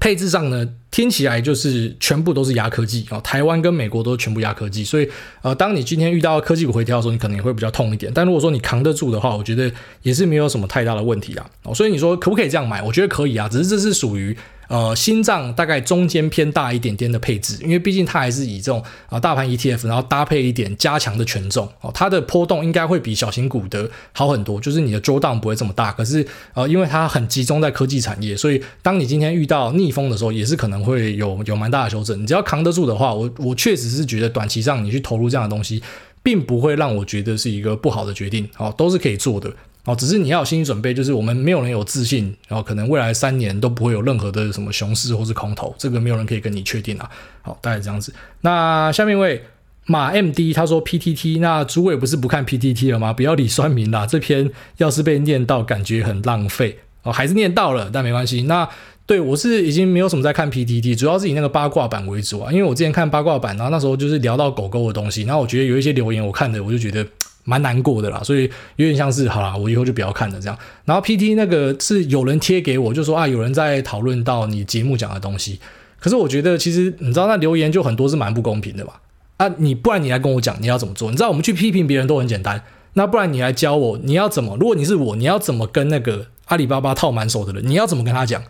[0.00, 4.84] 配置上呢，听起来就是全部都是压科技啊，台湾跟美国都全部压科技。
[4.84, 5.08] 所以
[5.42, 8.12] 呃，当你今天遇到科技股回调的时候，你可能也会比较痛一点。
[8.14, 9.70] 但如果说你扛得住的话，我觉得
[10.02, 11.50] 也是没有什么太大的问题啊。
[11.74, 12.82] 所以你说可不可以这样买？
[12.82, 14.36] 我觉得可以啊，只是这是属于。
[14.68, 25.90] 呃，心脏大概中间偏大一点点的配置，因为毕竟它还是以这种啊、大盘 ETF，然后搭配一点加强的权重哦，它的波动应该会比小型股的好很多，就是你的 drawdown 不会这么大。
[25.92, 32.22] 可是呃，因为它很集中在科技产业，所以当你今天遇到逆风的时候，也是可能会有有蛮大的修正。
[32.22, 35.82] 你只要扛得住的话，我我确实是觉得短期上你去投入这样的东西，
[36.22, 39.50] 并不会让我觉得是一个不好的决定哦，都是可以做的。
[39.88, 47.08] 哦，只是你要有心理准备，就是我们没有人有自信，然后可能未来三年都不会有任何的什么熊市或是空头，这个没有人可以跟你确定啊。
[47.40, 48.12] 好，大概这样子。
[48.42, 49.42] 那下面一位
[49.86, 53.14] 马 MD 他说 PTT，那主委不是不看 PTT 了吗？
[53.14, 58.42] 不要理酸民啦，这篇要是被念到，感觉很浪费哦，还是念到了，但没关系。
[58.42, 58.68] 那
[59.06, 67.06] 对我是已经没有什么在看 PTT，主要是以那个八卦版为主啊，因为我之前看八卦版，然后那时候就是聊到狗狗的东西，然后我觉得有一些留言我看的，我就觉得
[67.48, 68.42] 蛮难过的啦，所以
[68.76, 70.58] 有点像是好啦，我以后就不要看了这样。
[70.84, 75.58] 然后 PT 那个是有人贴给我，就说啊，有人在讨论到你节目讲的东西，
[75.98, 78.92] 可是我觉得其实你知道那留言就很多是蛮不公平的嘛。
[79.38, 81.10] 啊，你不然你来跟我讲你要怎么做？
[81.10, 84.56] 你知道我们去批评别人都很简单，那不然你来教我你要怎么？
[84.56, 87.66] 如果你是我，你要怎么跟那个阿里巴巴套满手的人？
[87.66, 88.42] 你要怎么跟他讲？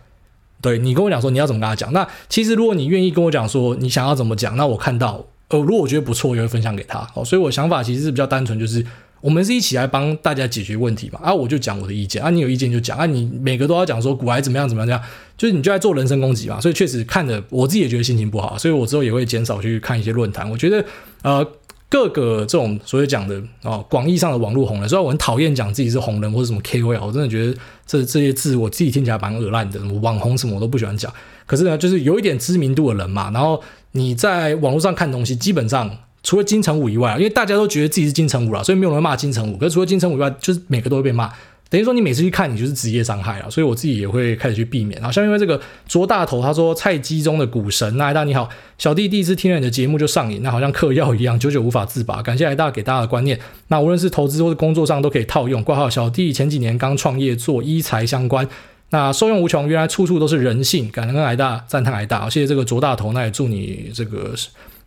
[0.61, 1.93] 对，你跟我讲说你要怎么跟他讲？
[1.93, 7.07] 那其实如果你愿意跟我讲说你想要怎么讲，那我看到呃，如果我觉得不错，我也会分享给他。
[7.13, 8.85] 哦，所以我想法其实是比较单纯，就是。
[9.21, 11.19] 我们是一起来帮大家解决问题嘛？
[11.21, 15.01] 啊，我就讲我的意见啊，你有意见就讲啊，你每个都要讲说古癌怎么样怎么样这样，
[15.35, 16.61] 就是你就在做人身攻击嘛。
[16.61, 20.49] 所以确实看着我自己也觉得心情不好，所以我之后也会减少去看一些论坛。
[20.49, 20.85] 我觉得
[21.21, 21.45] 呃，
[21.89, 31.11] 各个这种所谓讲的哦，广义上的网络红人，虽然我很讨厌讲自己是红人或者什么 KOL，我真的觉得这这些字我自己听起来蛮恶烂的，什么网红什么我都不喜欢讲。
[31.45, 33.61] 可是呢，就是有一点知名度的人嘛，然后
[33.93, 35.89] 你在网络上看东西，基本上。
[36.21, 39.57] 除了金城武以外，因为大家都觉得自己是金城武了，所以没有人骂金城武。
[39.57, 41.31] 可是除了金城武以外，就是每个都会被骂，
[41.69, 43.49] 等于说你每次去看，你就是职业伤害了。
[43.49, 44.99] 所以我自己也会开始去避免。
[44.99, 52.21] 然后像因为这个卓大头，他说菜鸡中的股神，那艾大你好，小弟第一次听了你的节目就上瘾，那好像嗑药一样，久久无法自拔。
[52.21, 55.63] 感谢艾大给大家的观念，那无论是投资或者工作上都可以套用。
[55.63, 58.47] 挂号小弟前几年刚创业做医材相关，
[58.89, 64.33] 那受用无穷，原来处处都是人性，感恩艾大，赞叹艾大，谢谢这个卓大头，那也祝你这个。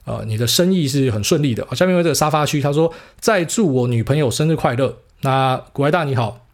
[0.05, 1.65] 呃，你的生意是很顺利的。
[1.77, 4.97] 下面为这个沙发区，他说再祝我女朋友生日快乐。
[5.21, 6.45] 那古爱大你好，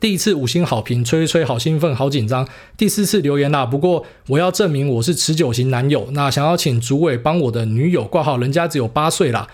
[0.00, 2.46] 第一次五星好评，吹吹好兴奋，好紧张。
[2.76, 6.08] 第四次留言啦，不过我要证明我是持久型男友。
[6.12, 9.48] 那想要请主委帮我的女友挂号，人家只有八岁啦。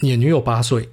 [0.00, 0.88] 你女友八岁。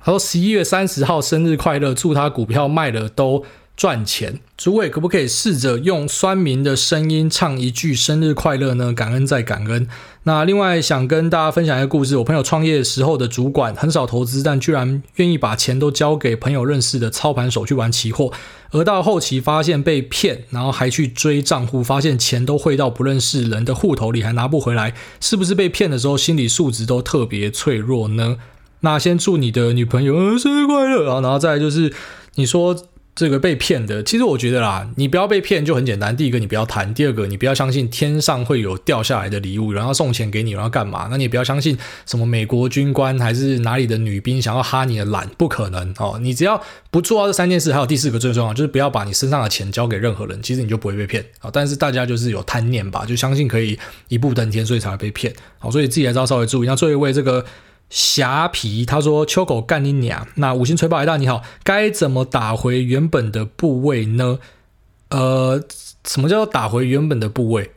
[0.00, 3.44] 他说十一月三十号生日快乐，祝他股票卖了都
[3.76, 8.92] 赚钱，主委可不可以试着用酸民的声音唱一句生日快乐呢？
[8.92, 9.86] 感恩再感恩。
[10.28, 18.30] 那另外想跟大家分享一个故事，我朋友创业时候的主管很少投资，但居然愿意把钱都交给朋友认识的操盘手去玩期货，
[18.70, 28.36] 而到后期发现被骗，然后还去追账户，发现钱都汇到不认识人的户头里，还拿不回来，是不是被骗的时候心理素质都特别脆弱呢？
[28.80, 31.90] 那先祝你的女朋友生日快乐啊，然后再就是
[32.34, 32.76] 你说。
[33.18, 36.16] 这个被骗的，其实我觉得啦，你不要被骗就很简单。
[36.16, 41.08] 第一个，你不要谈；第二个，你不要相信天上会有掉下来的礼物，然后送钱给你，然后干嘛？
[41.10, 46.16] 那你也不要相信什么美国军官还是哪里的女兵想要哈你的懒，不可能哦。
[46.22, 46.62] 你只要
[46.92, 51.50] 不做到这三件事，还有第四个最重要，就是不要把你身上的钱交给任何人，其实你就不会被骗啊。
[51.52, 55.34] 但是大家就是有贪念吧，就相信可以一步登天，所以才会被骗。
[55.58, 56.68] 好，所以自己还是要稍微注意。
[56.68, 57.44] 那最后一位这个。
[57.90, 60.28] 霞皮他说：“秋狗干你娘！
[60.34, 64.38] 那五星吹爆一大你好，该怎么打回原本的部位呢？
[65.08, 65.62] 呃，
[66.04, 67.70] 什么叫做打回原本的部位？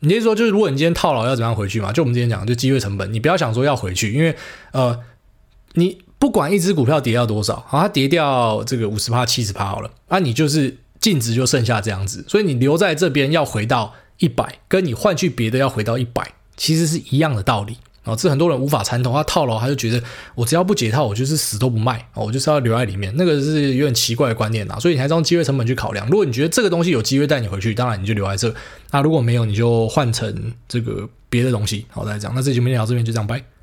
[0.00, 1.90] 你是说就是如果你今天套牢要怎么样回去嘛？
[1.90, 4.36] 就我们之前讲，就机会成本，你不要想说要回去，因为
[4.72, 5.00] 呃，
[5.72, 20.02] 你不管一只股票跌掉多少，好，它跌掉这个五十趴、七十趴好了，那你就是净值就剩下这样子，所以你留在这边要回到一百，跟你换去别的要回到一百，其实是一样的道理。”啊，这很多人无法参透，他套牢，他就觉得
[20.34, 24.78] 我只要不解套，我就是死都不卖，我就是要留在里面，那个是有点奇怪的观念呐。
[24.80, 26.08] 所以你还是用机会成本去考量。
[26.08, 28.54] 如果你觉得这个东西有机会带你回去，当然你就留在这。
[28.92, 31.84] 那如果没有，你就换成这个别的东西。
[31.90, 33.55] 好，大家讲，那这期节目聊到这边就这样，拜。